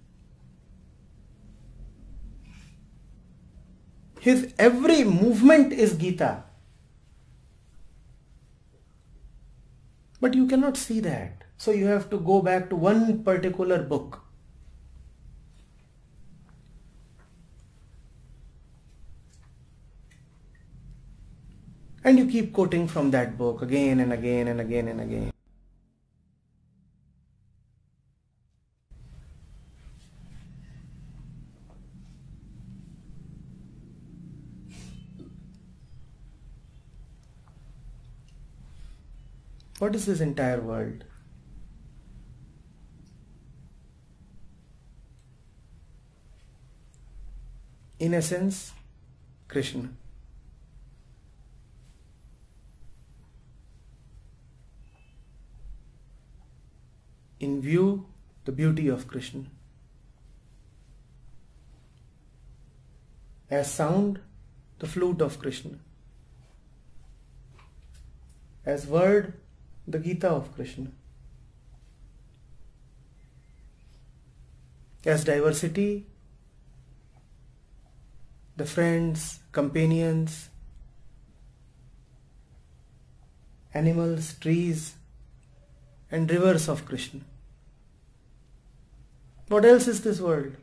His 4.19 4.53
every 4.59 5.05
movement 5.05 5.71
is 5.71 5.93
Gita. 5.95 6.43
But 10.19 10.33
you 10.33 10.47
cannot 10.47 10.75
see 10.75 10.99
that. 10.99 11.45
So 11.57 11.71
you 11.71 11.85
have 11.85 12.09
to 12.09 12.19
go 12.19 12.41
back 12.41 12.69
to 12.71 12.75
one 12.75 13.23
particular 13.23 13.81
book. 13.81 14.21
And 22.03 22.19
you 22.19 22.25
keep 22.27 22.51
quoting 22.51 22.89
from 22.89 23.11
that 23.11 23.37
book 23.37 23.61
again 23.61 24.01
and 24.01 24.11
again 24.11 24.49
and 24.49 24.59
again 24.59 24.89
and 24.89 24.99
again. 24.99 25.32
What 39.83 39.95
is 39.97 40.05
this 40.05 40.21
entire 40.21 40.61
world? 40.61 41.03
In 47.99 48.13
essence, 48.13 48.71
Krishna. 49.49 49.89
In 57.41 57.61
view, 57.61 58.05
the 58.45 58.53
beauty 58.53 58.87
of 58.87 59.05
Krishna. 59.09 59.43
As 63.51 63.69
sound, 63.69 64.21
the 64.79 64.87
flute 64.87 65.21
of 65.21 65.39
Krishna. 65.39 65.79
As 68.65 68.87
word, 68.87 69.33
the 69.87 69.99
Gita 69.99 70.29
of 70.29 70.53
Krishna. 70.55 70.91
As 75.05 75.23
diversity, 75.25 76.05
the 78.55 78.65
friends, 78.65 79.39
companions, 79.51 80.49
animals, 83.73 84.35
trees, 84.39 84.93
and 86.11 86.29
rivers 86.29 86.69
of 86.69 86.85
Krishna. 86.85 87.21
What 89.49 89.65
else 89.65 89.87
is 89.87 90.01
this 90.01 90.21
world? 90.21 90.55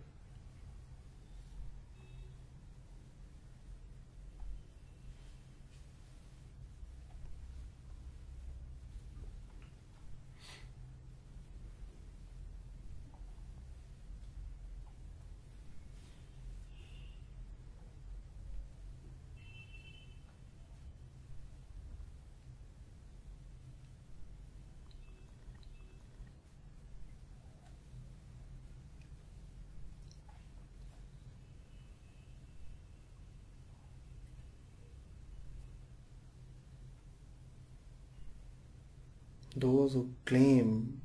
Those 39.60 39.92
who 39.94 40.08
claim 40.24 41.00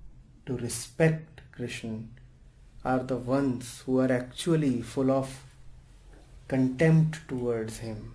to 0.46 0.58
respect 0.58 1.42
Krishna 1.52 2.00
are 2.84 3.00
the 3.00 3.18
ones 3.18 3.82
who 3.86 4.00
are 4.00 4.12
actually 4.12 4.82
full 4.82 5.12
of 5.12 5.44
contempt 6.48 7.28
towards 7.28 7.80
him. 7.80 8.14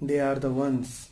They 0.00 0.20
are 0.20 0.36
the 0.36 0.52
ones 0.52 1.10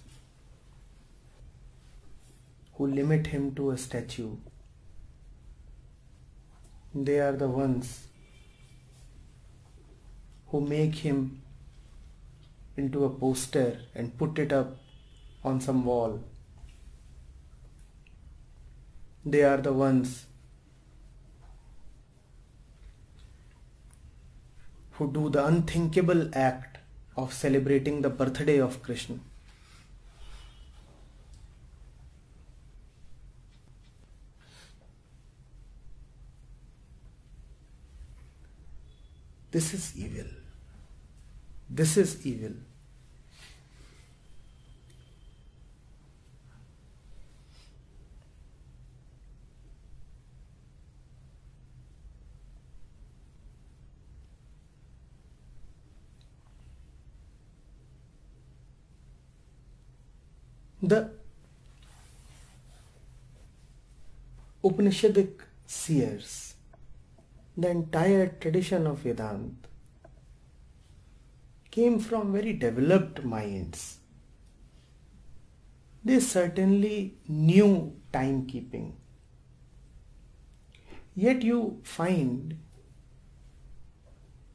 who 2.74 2.86
limit 2.86 3.28
him 3.28 3.54
to 3.56 3.70
a 3.70 3.78
statue. 3.78 4.36
They 6.94 7.18
are 7.20 7.32
the 7.32 7.48
ones 7.48 8.06
who 10.48 10.60
make 10.60 10.94
him 10.94 11.42
into 12.76 13.04
a 13.04 13.10
poster 13.10 13.80
and 13.94 14.16
put 14.16 14.38
it 14.38 14.52
up 14.52 14.76
on 15.42 15.60
some 15.60 15.84
wall. 15.84 16.20
They 19.28 19.42
are 19.42 19.56
the 19.56 19.72
ones 19.72 20.26
who 24.92 25.10
do 25.12 25.28
the 25.28 25.44
unthinkable 25.44 26.30
act 26.32 26.78
of 27.16 27.32
celebrating 27.32 28.02
the 28.02 28.08
birthday 28.08 28.58
of 28.60 28.84
Krishna. 28.84 29.18
This 39.50 39.74
is 39.74 39.92
evil. 39.96 40.30
This 41.68 41.96
is 41.96 42.24
evil. 42.24 42.52
The 60.86 61.10
Upanishadic 64.62 65.40
seers, 65.66 66.54
the 67.56 67.70
entire 67.70 68.28
tradition 68.28 68.86
of 68.86 68.98
Vedanta, 68.98 69.68
came 71.72 71.98
from 71.98 72.32
very 72.32 72.52
developed 72.52 73.24
minds. 73.24 73.98
They 76.04 76.20
certainly 76.20 77.16
knew 77.26 77.96
timekeeping. 78.12 78.92
Yet 81.16 81.42
you 81.42 81.80
find 81.82 82.58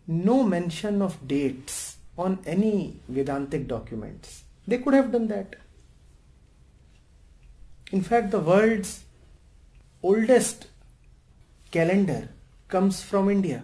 no 0.07 0.43
mention 0.43 1.01
of 1.01 1.27
dates 1.27 1.97
on 2.17 2.39
any 2.45 3.01
Vedantic 3.09 3.67
documents. 3.67 4.45
They 4.65 4.77
could 4.77 4.93
have 4.93 5.11
done 5.11 5.27
that. 5.27 5.57
In 7.91 8.01
fact, 8.01 8.31
the 8.31 8.39
world's 8.39 9.03
oldest 10.01 10.67
calendar 11.71 12.29
comes 12.69 13.01
from 13.03 13.29
India. 13.29 13.63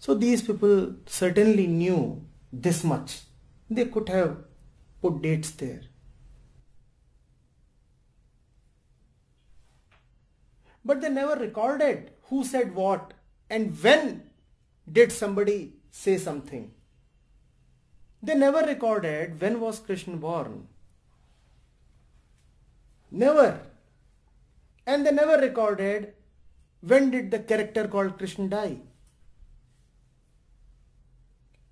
So 0.00 0.14
these 0.14 0.42
people 0.42 0.94
certainly 1.06 1.66
knew 1.66 2.24
this 2.52 2.82
much. 2.82 3.20
They 3.68 3.84
could 3.84 4.08
have 4.08 4.38
put 5.00 5.22
dates 5.22 5.50
there. 5.52 5.82
But 10.84 11.00
they 11.00 11.10
never 11.10 11.36
recorded 11.36 12.10
who 12.24 12.42
said 12.44 12.74
what 12.74 13.12
and 13.48 13.80
when 13.82 14.30
did 14.90 15.12
somebody 15.12 15.74
say 15.90 16.16
something. 16.18 16.72
They 18.22 18.34
never 18.34 18.66
recorded 18.66 19.40
when 19.40 19.60
was 19.60 19.78
Krishna 19.78 20.16
born. 20.16 20.66
Never. 23.10 23.60
And 24.86 25.06
they 25.06 25.12
never 25.12 25.40
recorded 25.40 26.14
when 26.80 27.10
did 27.10 27.30
the 27.30 27.40
character 27.40 27.86
called 27.88 28.16
Krishna 28.18 28.48
die. 28.48 28.78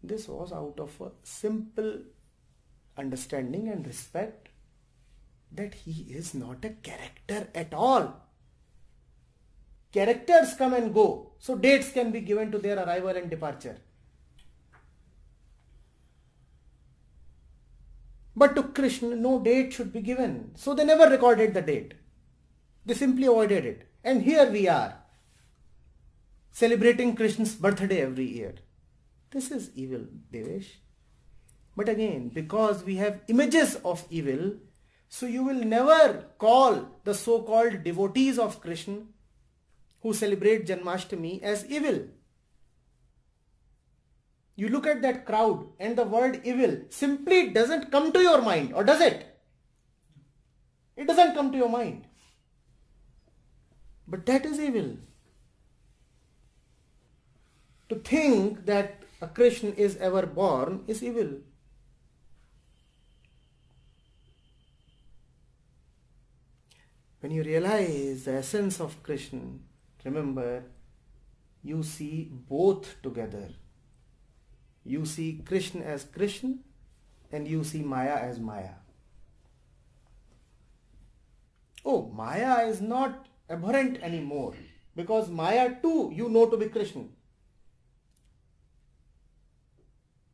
This 0.02 0.28
was 0.28 0.52
out 0.52 0.78
of 0.78 1.00
a 1.00 1.10
simple 1.22 2.00
understanding 2.96 3.68
and 3.68 3.86
respect 3.86 4.48
that 5.52 5.74
he 5.74 6.06
is 6.10 6.34
not 6.34 6.64
a 6.64 6.70
character 6.70 7.48
at 7.54 7.72
all. 7.72 8.14
Characters 9.92 10.54
come 10.54 10.74
and 10.74 10.92
go, 10.92 11.32
so 11.38 11.56
dates 11.56 11.90
can 11.90 12.10
be 12.10 12.20
given 12.20 12.52
to 12.52 12.58
their 12.58 12.78
arrival 12.78 13.16
and 13.16 13.30
departure. 13.30 13.78
But 18.38 18.54
to 18.54 18.62
Krishna, 18.62 19.16
no 19.16 19.40
date 19.40 19.72
should 19.72 19.92
be 19.92 20.00
given. 20.00 20.52
So 20.54 20.72
they 20.72 20.84
never 20.84 21.10
recorded 21.10 21.54
the 21.54 21.60
date. 21.60 21.94
They 22.86 22.94
simply 22.94 23.26
avoided 23.26 23.64
it. 23.66 23.88
And 24.04 24.22
here 24.22 24.48
we 24.48 24.68
are, 24.68 24.94
celebrating 26.52 27.16
Krishna's 27.16 27.56
birthday 27.56 28.02
every 28.02 28.26
year. 28.26 28.54
This 29.32 29.50
is 29.50 29.70
evil, 29.74 30.06
Devesh. 30.32 30.68
But 31.76 31.88
again, 31.88 32.28
because 32.28 32.84
we 32.84 32.94
have 32.96 33.20
images 33.26 33.74
of 33.84 34.04
evil, 34.08 34.52
so 35.08 35.26
you 35.26 35.42
will 35.42 35.64
never 35.64 36.26
call 36.38 37.00
the 37.02 37.14
so-called 37.14 37.82
devotees 37.82 38.38
of 38.38 38.60
Krishna 38.60 38.98
who 40.02 40.14
celebrate 40.14 40.66
Janmashtami 40.68 41.42
as 41.42 41.66
evil. 41.66 42.02
You 44.58 44.68
look 44.68 44.88
at 44.88 45.02
that 45.02 45.24
crowd 45.24 45.66
and 45.78 45.96
the 45.96 46.02
word 46.02 46.40
evil 46.42 46.78
simply 46.90 47.50
doesn't 47.50 47.92
come 47.92 48.10
to 48.10 48.20
your 48.20 48.42
mind, 48.42 48.72
or 48.74 48.82
does 48.82 49.00
it? 49.00 49.38
It 50.96 51.06
doesn't 51.06 51.34
come 51.34 51.52
to 51.52 51.58
your 51.58 51.68
mind. 51.68 52.08
But 54.08 54.26
that 54.26 54.44
is 54.44 54.58
evil. 54.58 54.96
To 57.88 58.00
think 58.00 58.66
that 58.66 59.04
a 59.22 59.28
Krishna 59.28 59.70
is 59.76 59.96
ever 59.98 60.26
born 60.26 60.82
is 60.88 61.04
evil. 61.04 61.34
When 67.20 67.30
you 67.30 67.44
realize 67.44 68.24
the 68.24 68.32
essence 68.42 68.80
of 68.80 69.00
Krishna, 69.04 69.40
remember 70.04 70.64
you 71.62 71.84
see 71.84 72.32
both 72.32 73.00
together. 73.04 73.50
You 74.88 75.04
see 75.04 75.42
Krishna 75.44 75.84
as 75.84 76.04
Krishna 76.04 76.54
and 77.30 77.46
you 77.46 77.62
see 77.62 77.82
Maya 77.82 78.16
as 78.16 78.40
Maya. 78.40 78.76
Oh, 81.84 82.10
Maya 82.20 82.66
is 82.66 82.80
not 82.80 83.26
abhorrent 83.50 83.98
anymore 84.02 84.54
because 84.96 85.28
Maya 85.28 85.74
too 85.82 86.10
you 86.14 86.30
know 86.30 86.46
to 86.48 86.56
be 86.56 86.70
Krishna. 86.70 87.04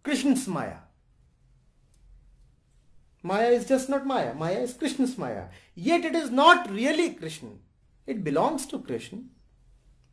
Krishna's 0.04 0.46
Maya. 0.46 0.76
Maya 3.24 3.48
is 3.48 3.66
just 3.66 3.88
not 3.88 4.06
Maya. 4.06 4.34
Maya 4.34 4.60
is 4.60 4.74
Krishna's 4.74 5.18
Maya. 5.18 5.44
Yet 5.74 6.04
it 6.04 6.14
is 6.14 6.30
not 6.30 6.70
really 6.70 7.10
Krishna. 7.14 7.50
It 8.06 8.22
belongs 8.22 8.66
to 8.66 8.78
Krishna, 8.78 9.22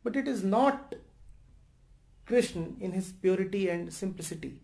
but 0.02 0.16
it 0.16 0.26
is 0.26 0.42
not 0.42 0.94
Krishna 2.26 2.66
in 2.80 2.92
his 2.92 3.12
purity 3.12 3.68
and 3.68 3.92
simplicity. 3.92 4.60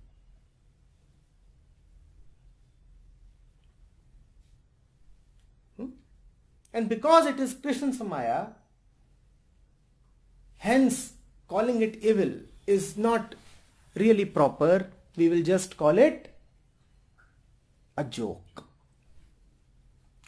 Hmm? 5.76 5.88
And 6.72 6.88
because 6.88 7.26
it 7.26 7.40
is 7.40 7.54
Krishna's 7.54 7.98
Samaya, 7.98 8.52
hence 10.59 11.14
calling 11.48 11.82
it 11.82 11.96
evil 12.02 12.32
is 12.66 12.96
not 12.96 13.34
really 13.94 14.24
proper. 14.24 14.86
We 15.16 15.28
will 15.28 15.42
just 15.42 15.76
call 15.76 15.98
it 15.98 16.34
a 17.96 18.04
joke. 18.04 18.64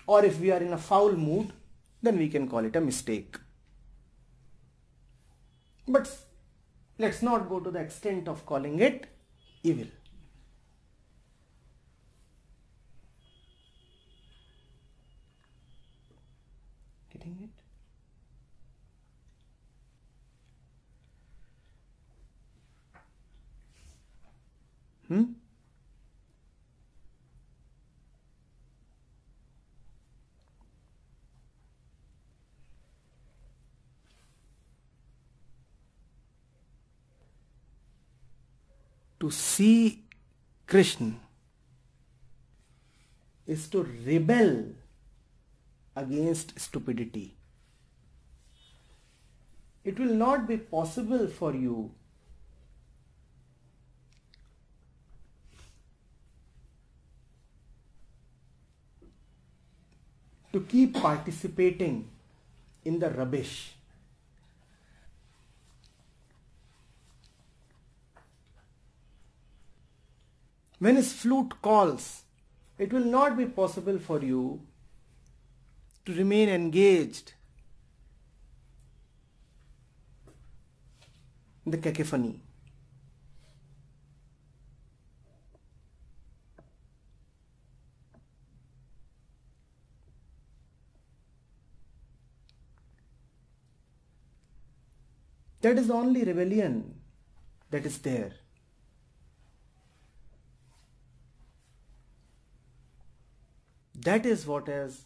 Or 0.06 0.24
if 0.24 0.40
we 0.40 0.50
are 0.50 0.58
in 0.60 0.72
a 0.72 0.78
foul 0.78 1.12
mood, 1.12 1.52
then 2.02 2.18
we 2.18 2.28
can 2.28 2.48
call 2.48 2.64
it 2.64 2.74
a 2.74 2.80
mistake. 2.80 3.36
But 5.86 6.08
let's 7.00 7.22
not 7.22 7.48
go 7.48 7.58
to 7.60 7.70
the 7.70 7.80
extent 7.80 8.28
of 8.28 8.44
calling 8.44 8.78
it 8.78 9.06
evil. 9.62 9.86
Getting 17.12 17.38
it? 17.42 17.50
Hmm? 25.08 25.24
To 39.30 39.36
see 39.36 40.02
Krishna 40.66 41.14
is 43.46 43.68
to 43.68 43.82
rebel 44.06 44.64
against 45.94 46.58
stupidity. 46.58 47.36
It 49.84 49.98
will 49.98 50.14
not 50.14 50.48
be 50.48 50.56
possible 50.56 51.28
for 51.28 51.54
you 51.54 51.92
to 60.52 60.60
keep 60.60 60.94
participating 60.94 62.08
in 62.84 62.98
the 62.98 63.10
rubbish 63.10 63.74
When 70.80 70.96
his 70.96 71.12
flute 71.12 71.60
calls, 71.60 72.22
it 72.78 72.90
will 72.90 73.04
not 73.04 73.36
be 73.36 73.44
possible 73.44 73.98
for 73.98 74.22
you 74.22 74.62
to 76.06 76.14
remain 76.14 76.48
engaged 76.48 77.34
in 81.66 81.72
the 81.72 81.76
cacophony. 81.76 82.40
That 95.60 95.76
is 95.76 95.90
only 95.90 96.24
rebellion 96.24 96.94
that 97.70 97.84
is 97.84 97.98
there. 97.98 98.32
That 104.04 104.24
is 104.24 104.46
what 104.46 104.68
is 104.68 105.02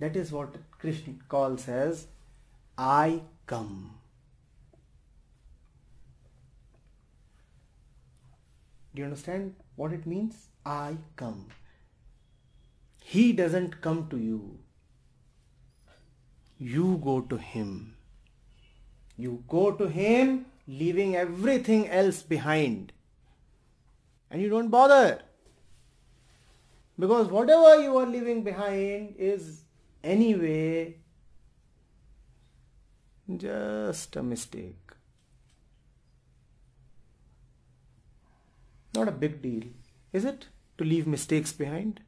that 0.00 0.16
is 0.16 0.32
what 0.32 0.56
Krishna 0.78 1.14
calls 1.28 1.68
as 1.68 2.06
I 2.78 3.22
come. 3.46 3.98
Do 8.94 9.00
you 9.00 9.04
understand 9.04 9.54
what 9.76 9.92
it 9.92 10.06
means? 10.06 10.48
I 10.64 10.96
come. 11.16 11.48
He 13.02 13.32
doesn't 13.32 13.80
come 13.80 14.08
to 14.08 14.16
you. 14.16 14.58
You 16.58 17.00
go 17.04 17.20
to 17.20 17.36
him. 17.36 17.96
You 19.16 19.44
go 19.48 19.72
to 19.72 19.88
him 19.88 20.46
leaving 20.66 21.16
everything 21.16 21.88
else 21.88 22.22
behind. 22.22 22.92
And 24.30 24.40
you 24.40 24.48
don't 24.48 24.68
bother. 24.68 25.22
Because 26.98 27.28
whatever 27.28 27.80
you 27.80 27.96
are 27.96 28.06
leaving 28.06 28.42
behind 28.42 29.14
is 29.18 29.62
anyway 30.02 30.96
just 33.36 34.16
a 34.16 34.22
mistake. 34.22 34.74
Not 38.94 39.06
a 39.06 39.12
big 39.12 39.40
deal, 39.42 39.64
is 40.12 40.24
it? 40.24 40.48
To 40.78 40.84
leave 40.84 41.06
mistakes 41.06 41.52
behind? 41.52 42.00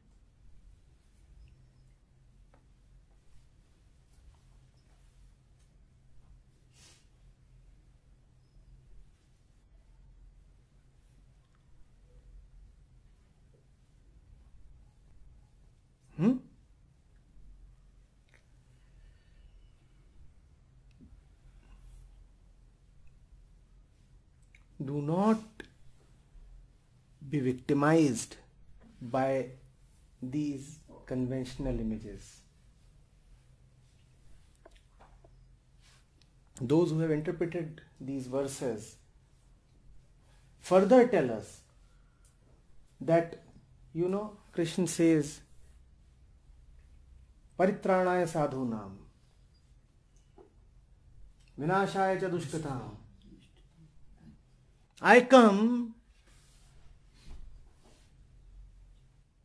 Hmm? 16.21 16.37
Do 24.83 25.01
not 25.01 25.37
be 27.29 27.39
victimized 27.39 28.35
by 29.01 29.49
these 30.21 30.79
conventional 31.05 31.79
images. 31.79 32.37
Those 36.59 36.91
who 36.91 36.99
have 36.99 37.11
interpreted 37.11 37.81
these 37.99 38.27
verses 38.27 38.95
further 40.59 41.07
tell 41.07 41.31
us 41.31 41.61
that, 43.01 43.43
you 43.93 44.07
know, 44.07 44.37
Krishna 44.51 44.87
says, 44.87 45.41
Paritranaya 47.59 48.27
sadhunam, 48.27 48.91
Vinashaya 51.59 52.19
cha. 52.19 53.00
I 55.01 55.21
come 55.21 55.95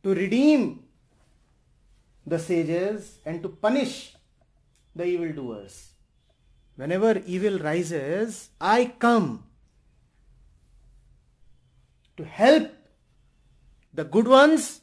to 0.03 0.13
redeem 0.13 0.83
the 2.25 2.37
sages 2.37 3.17
and 3.25 3.41
to 3.41 3.49
punish 3.49 4.15
the 4.95 5.05
evildoers. 5.05 5.89
Whenever 6.75 7.23
evil 7.25 7.57
rises, 7.57 8.49
I 8.61 8.93
come 8.99 9.45
to 12.17 12.23
help 12.23 12.71
the 13.93 14.03
good 14.03 14.27
ones 14.27 14.81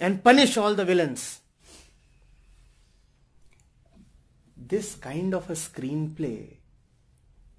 and 0.00 0.22
punish 0.24 0.56
all 0.56 0.74
the 0.74 0.84
villains. 0.84 1.40
This 4.56 4.96
kind 4.96 5.32
of 5.32 5.48
a 5.48 5.52
screenplay 5.52 6.55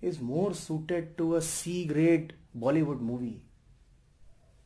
is 0.01 0.19
more 0.19 0.53
suited 0.53 1.17
to 1.17 1.35
a 1.35 1.41
C 1.41 1.85
grade 1.85 2.33
Bollywood 2.57 3.01
movie, 3.01 3.41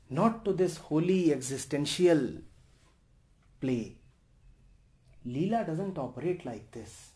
not 0.09 0.43
to 0.45 0.53
this 0.53 0.77
holy 0.77 1.33
existential 1.33 2.29
play. 3.59 3.95
Leela 5.25 5.65
doesn't 5.65 5.97
operate 5.97 6.45
like 6.45 6.71
this. 6.71 7.11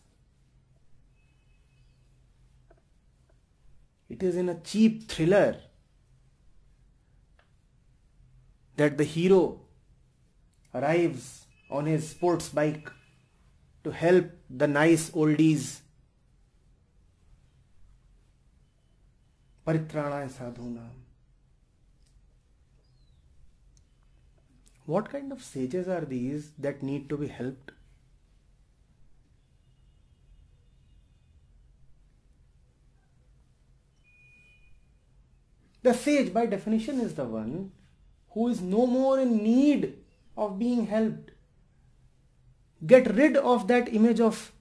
It 4.08 4.22
is 4.22 4.36
in 4.36 4.48
a 4.48 4.60
cheap 4.60 5.08
thriller 5.10 5.60
that 8.76 8.96
the 8.96 9.04
hero 9.04 9.60
arrives 10.74 11.46
on 11.70 11.86
his 11.86 12.08
sports 12.10 12.48
bike 12.50 12.90
to 13.82 13.90
help 13.90 14.30
the 14.48 14.68
nice 14.68 15.10
oldies. 15.10 15.80
Paritranaya 19.66 20.30
sadhuna. 20.30 20.88
What 24.84 25.10
kind 25.10 25.32
of 25.32 25.42
sages 25.42 25.88
are 25.88 26.04
these 26.04 26.52
that 26.58 26.84
need 26.84 27.08
to 27.08 27.16
be 27.16 27.26
helped? 27.26 27.72
The 35.82 35.94
sage, 35.94 36.32
by 36.32 36.46
definition, 36.46 37.00
is 37.00 37.14
the 37.14 37.24
one 37.24 37.72
who 38.30 38.48
is 38.48 38.60
no 38.60 38.86
more 38.86 39.18
in 39.18 39.36
need 39.42 39.98
of 40.36 40.58
being 40.58 40.86
helped. 40.86 41.32
Get 42.86 43.12
rid 43.14 43.36
of 43.36 43.66
that 43.68 43.92
image 43.92 44.20
of 44.20 44.52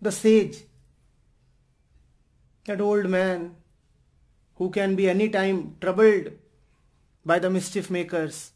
the 0.00 0.12
sage, 0.12 0.58
that 2.66 2.80
old 2.80 3.08
man 3.10 3.56
who 4.58 4.70
can 4.70 4.96
be 4.96 5.08
any 5.08 5.28
time 5.28 5.76
troubled 5.80 6.32
by 7.24 7.38
the 7.38 7.48
mischief 7.48 7.90
makers. 7.90 8.52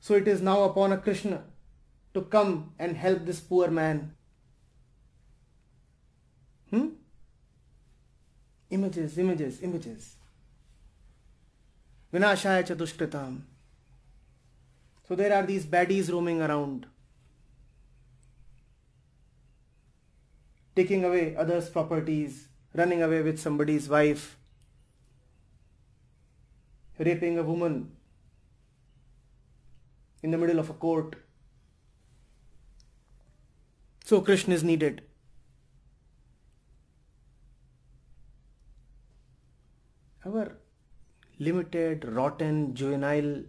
So 0.00 0.14
it 0.14 0.26
is 0.26 0.40
now 0.40 0.64
upon 0.64 0.92
a 0.92 0.98
Krishna 0.98 1.44
to 2.14 2.22
come 2.22 2.72
and 2.78 2.96
help 2.96 3.24
this 3.24 3.40
poor 3.40 3.68
man. 3.68 4.14
Hmm? 6.70 6.88
Images, 8.70 9.18
images, 9.18 9.60
images. 9.62 10.16
Vinashaya 12.12 12.66
chadushkritam. 12.66 13.42
So 15.06 15.14
there 15.14 15.32
are 15.32 15.44
these 15.44 15.64
baddies 15.66 16.10
roaming 16.10 16.42
around, 16.42 16.86
taking 20.74 21.04
away 21.04 21.36
others' 21.36 21.68
properties, 21.68 22.48
running 22.74 23.02
away 23.02 23.22
with 23.22 23.38
somebody's 23.38 23.88
wife, 23.88 24.36
raping 27.08 27.38
a 27.38 27.42
woman 27.42 27.92
in 30.22 30.30
the 30.30 30.38
middle 30.38 30.58
of 30.58 30.70
a 30.70 30.74
court. 30.74 31.16
So 34.04 34.20
Krishna 34.20 34.54
is 34.54 34.62
needed. 34.62 35.02
Our 40.26 40.58
limited, 41.38 42.04
rotten, 42.04 42.74
juvenile 42.74 43.44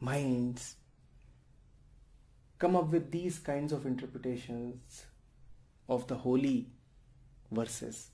minds 0.00 0.74
come 2.58 2.74
up 2.74 2.90
with 2.90 3.12
these 3.12 3.38
kinds 3.38 3.72
of 3.72 3.86
interpretations 3.86 5.04
of 5.88 6.08
the 6.08 6.16
holy 6.16 6.70
verses. 7.52 8.10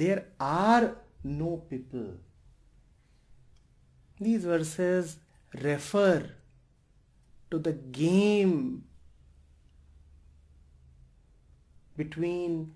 There 0.00 0.26
are 0.38 0.96
no 1.24 1.56
people. 1.68 2.10
These 4.20 4.44
verses 4.44 5.16
refer 5.60 6.30
to 7.50 7.58
the 7.58 7.72
game 7.72 8.84
between 11.96 12.74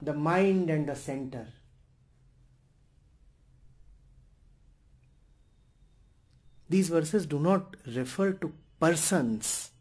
the 0.00 0.14
mind 0.14 0.70
and 0.70 0.88
the 0.88 0.96
center. 0.96 1.46
These 6.70 6.88
verses 6.88 7.26
do 7.26 7.38
not 7.38 7.76
refer 7.98 8.32
to 8.32 8.52
persons. 8.80 9.72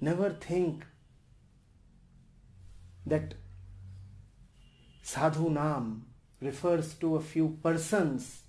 Never 0.00 0.30
think 0.30 0.86
that 3.04 3.34
sadhu 5.08 5.48
nam 5.48 6.04
refers 6.42 6.92
to 7.02 7.16
a 7.16 7.20
few 7.20 7.56
persons. 7.62 8.42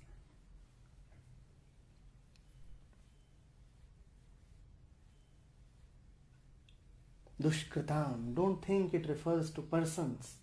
Dushkritam, 7.40 8.34
don't 8.34 8.62
think 8.62 8.92
it 8.92 9.08
refers 9.08 9.50
to 9.52 9.62
persons. 9.62 10.34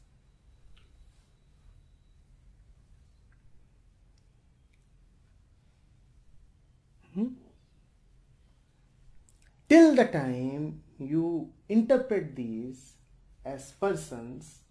Hmm? 7.13 7.27
Till 9.69 9.93
the 9.93 10.05
time 10.05 10.81
you 10.97 11.51
interpret 11.69 12.35
these 12.35 12.93
as 13.45 13.71
persons, 13.73 14.61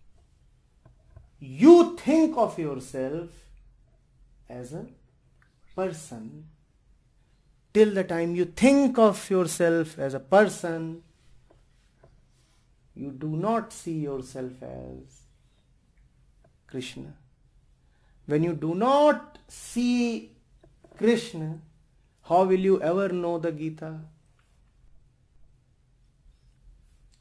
you 1.38 1.96
think 1.96 2.36
of 2.36 2.58
yourself 2.58 3.30
as 4.48 4.72
a 4.72 4.86
person. 5.74 6.46
Till 7.74 7.92
the 7.92 8.04
time 8.04 8.34
you 8.34 8.46
think 8.46 8.98
of 8.98 9.28
yourself 9.28 9.98
as 9.98 10.14
a 10.14 10.20
person, 10.20 11.02
you 12.94 13.10
do 13.10 13.28
not 13.28 13.72
see 13.72 13.98
yourself 13.98 14.62
as 14.62 15.20
Krishna. 16.66 17.14
When 18.24 18.42
you 18.42 18.54
do 18.54 18.74
not 18.74 19.38
see 19.46 20.32
Krishna, 20.96 21.58
how 22.22 22.44
will 22.44 22.58
you 22.58 22.80
ever 22.80 23.10
know 23.10 23.38
the 23.38 23.52
Gita? 23.52 24.00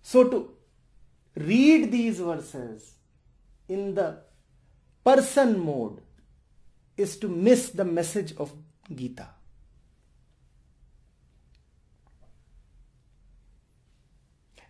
So 0.02 0.24
to 0.30 0.50
read 1.36 1.92
these 1.92 2.20
verses 2.20 2.94
in 3.68 3.96
the 3.96 4.20
person 5.04 5.60
mode 5.60 6.02
is 6.98 7.18
to 7.18 7.28
miss 7.28 7.70
the 7.70 7.86
message 7.86 8.34
of 8.38 8.54
Gita. 8.94 9.28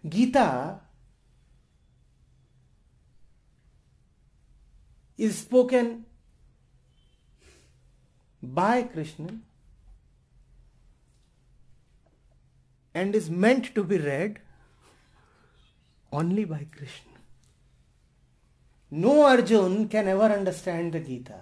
Gita 0.08 0.80
is 5.18 5.38
spoken 5.38 6.06
by 8.41 8.84
Krishna 8.84 9.39
and 12.93 13.16
is 13.16 13.30
meant 13.30 13.74
to 13.76 13.84
be 13.84 13.98
read 13.98 14.39
only 16.12 16.46
by 16.46 16.68
Krishna. 16.72 17.14
No 18.91 19.25
Arjun 19.25 19.88
can 19.88 20.07
ever 20.07 20.33
understand 20.33 20.93
the 20.93 20.99
Gita. 20.99 21.39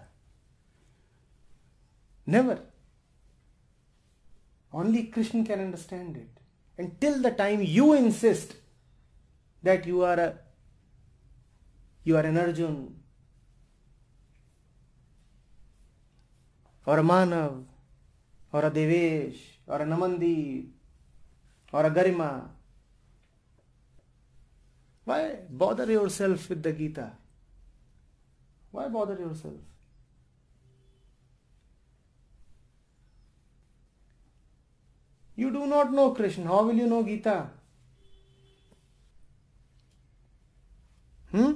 Never. 2.25 2.59
Only 4.71 5.03
Krishna 5.03 5.43
can 5.43 5.59
understand 5.59 6.17
it. 6.17 6.29
Until 6.77 7.21
the 7.21 7.31
time 7.31 7.61
you 7.61 7.93
insist 7.93 8.55
that 9.61 9.85
you 9.85 10.03
are 10.03 10.19
a 10.19 10.39
you 12.03 12.17
are 12.17 12.25
an 12.25 12.37
Arjun 12.37 12.95
or 16.85 16.99
a 16.99 17.03
Manav 17.03 17.63
or 18.51 18.65
a 18.65 18.71
Devesh 18.71 19.37
or 19.67 19.81
a 19.81 19.85
Namandi 19.85 20.67
or 21.71 21.85
a 21.85 21.91
Garima. 21.91 22.47
Why 25.05 25.35
bother 25.49 25.85
yourself 25.85 26.49
with 26.49 26.63
the 26.63 26.73
Gita? 26.73 27.11
Why 28.74 28.88
bother 28.88 29.15
yourself? 29.15 29.53
You 35.36 35.51
do 35.51 35.67
not 35.67 35.93
know 35.93 36.09
Krishna. 36.11 36.47
How 36.47 36.63
will 36.63 36.74
you 36.74 36.88
know 36.88 37.03
Gita? 37.03 37.49
Hmm? 41.32 41.53